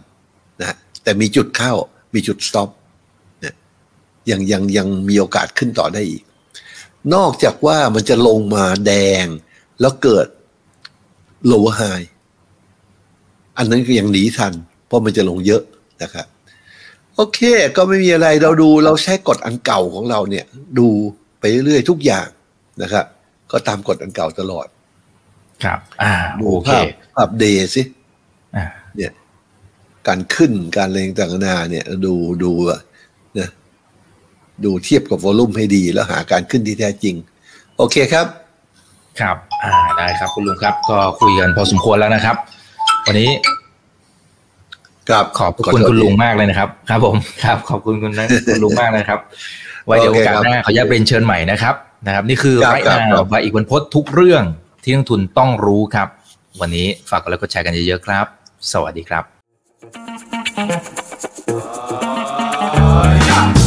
[0.62, 1.74] นะแต่มีจุดเข้า
[2.14, 2.87] มีจุด stop นะ
[4.32, 6.24] ยังยังยังมีโอกาสขึ้นต่อได้อีก
[7.14, 9.26] นอกจากว่ามันจะลงมาแดง
[9.80, 10.28] แล้วเกิด
[11.52, 12.08] lower high
[13.58, 14.54] อันนั้นก็ยังหนีทัน
[14.88, 15.62] เพราะมันจะลงเยอะ
[16.02, 16.28] นะครับ
[17.16, 17.40] โอเค
[17.78, 20.46] ก็ไม่มีอะไรเราดูเราใช้กฎอันเก่าของเราเนี่ย
[20.80, 20.88] ดู
[21.40, 22.28] ไปเรื่อยๆทุกอย่าง
[22.82, 23.06] นะครับ
[23.52, 24.68] ก็ตามกฎอันเก่าตลอด
[25.64, 27.84] ครับ อ่าดูโอเคภาพภาพเดย์สิ
[28.56, 28.66] อ่า
[28.96, 29.12] เนี่ย
[30.08, 32.14] การขึ้นการอะไรต่างๆนานาเนี่ย ดู
[32.44, 32.82] ดูอะนะ
[34.66, 37.16] ดูเทียบกับวอลลุ่มให้ดี แล้วหาการขึ้นที่แท้จริง
[37.78, 38.26] โอเคครับ
[39.20, 42.36] ครับอ่าได้ครับคุณลุงครับ ก็คุยกันพอสมควรแล้วนะครับ
[43.06, 43.30] วันนี้
[45.10, 49.20] ครับขอบคุณคุณลุงมากเลยนะครับ ครับ ผมครับ ขอบคุณคุณนะคุณลุงมากนะครับ
[49.86, 54.44] ไว้เดี๋ยวโอกาสหน้าขออนุญาตเรียนเชิญใหม่นะครับนะครับ นี่คือครับไรครับนาครับวอีกวันพจน์ทุกเรื่อง
[54.84, 56.08] ที่นักทุนต้องรู้ครับ
[56.62, 58.26] วันนี้ฝากกดไลค์กดแชร์กันเยอะๆครับ
[58.72, 59.20] สวัสดีครั
[63.64, 63.67] บ